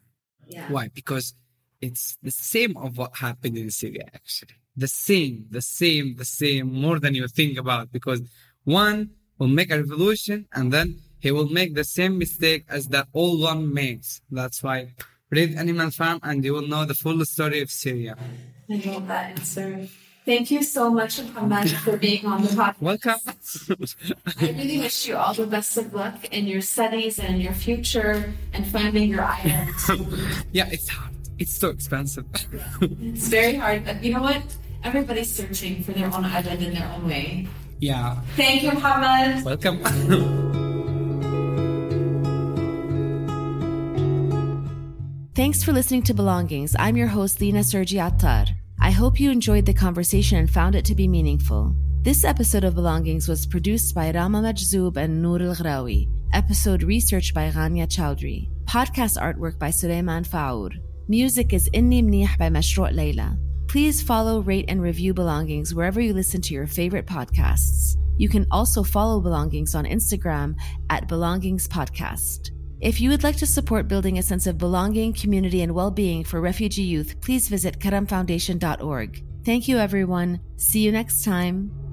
[0.47, 0.70] Yeah.
[0.70, 0.89] Why?
[0.89, 1.34] Because
[1.80, 4.55] it's the same of what happened in Syria, actually.
[4.76, 7.91] The same, the same, the same, more than you think about.
[7.91, 8.20] Because
[8.64, 13.07] one will make a revolution and then he will make the same mistake as the
[13.14, 14.21] old one makes.
[14.31, 14.95] That's why
[15.31, 18.16] read Animal Farm and you will know the full story of Syria.
[18.71, 19.89] I love that answer.
[20.25, 22.83] Thank you so much, Mohammad, for being on the podcast.
[22.83, 23.19] Welcome.
[24.41, 28.35] I really wish you all the best of luck in your studies and your future
[28.53, 29.71] and finding your island.
[30.53, 31.14] yeah, it's hard.
[31.39, 32.27] It's so expensive.
[32.83, 34.43] it's very hard, but you know what?
[34.85, 37.49] Everybody's searching for their own island in their own way.
[37.81, 38.16] yeah.
[38.37, 39.45] Thank you, Mohammad.
[39.47, 40.64] Welcome.
[45.39, 46.74] Thanks for listening to Belongings.
[46.80, 48.47] I'm your host, Lina Sergie Attar.
[48.80, 51.76] I hope you enjoyed the conversation and found it to be meaningful.
[52.03, 56.11] This episode of Belongings was produced by Rama Majzoub and Noor Al Ghrawi.
[56.32, 58.51] Episode research by Rania Chowdhury.
[58.64, 60.70] Podcast artwork by Suleiman Faour.
[61.07, 63.39] Music is Inni Mnih by Mashrou' Leila.
[63.68, 67.95] Please follow, rate, and review Belongings wherever you listen to your favorite podcasts.
[68.16, 70.57] You can also follow Belongings on Instagram
[70.91, 72.51] at Belongings Podcast.
[72.81, 76.22] If you would like to support building a sense of belonging, community, and well being
[76.22, 79.24] for refugee youth, please visit karamfoundation.org.
[79.45, 80.41] Thank you, everyone.
[80.57, 81.88] See you next time.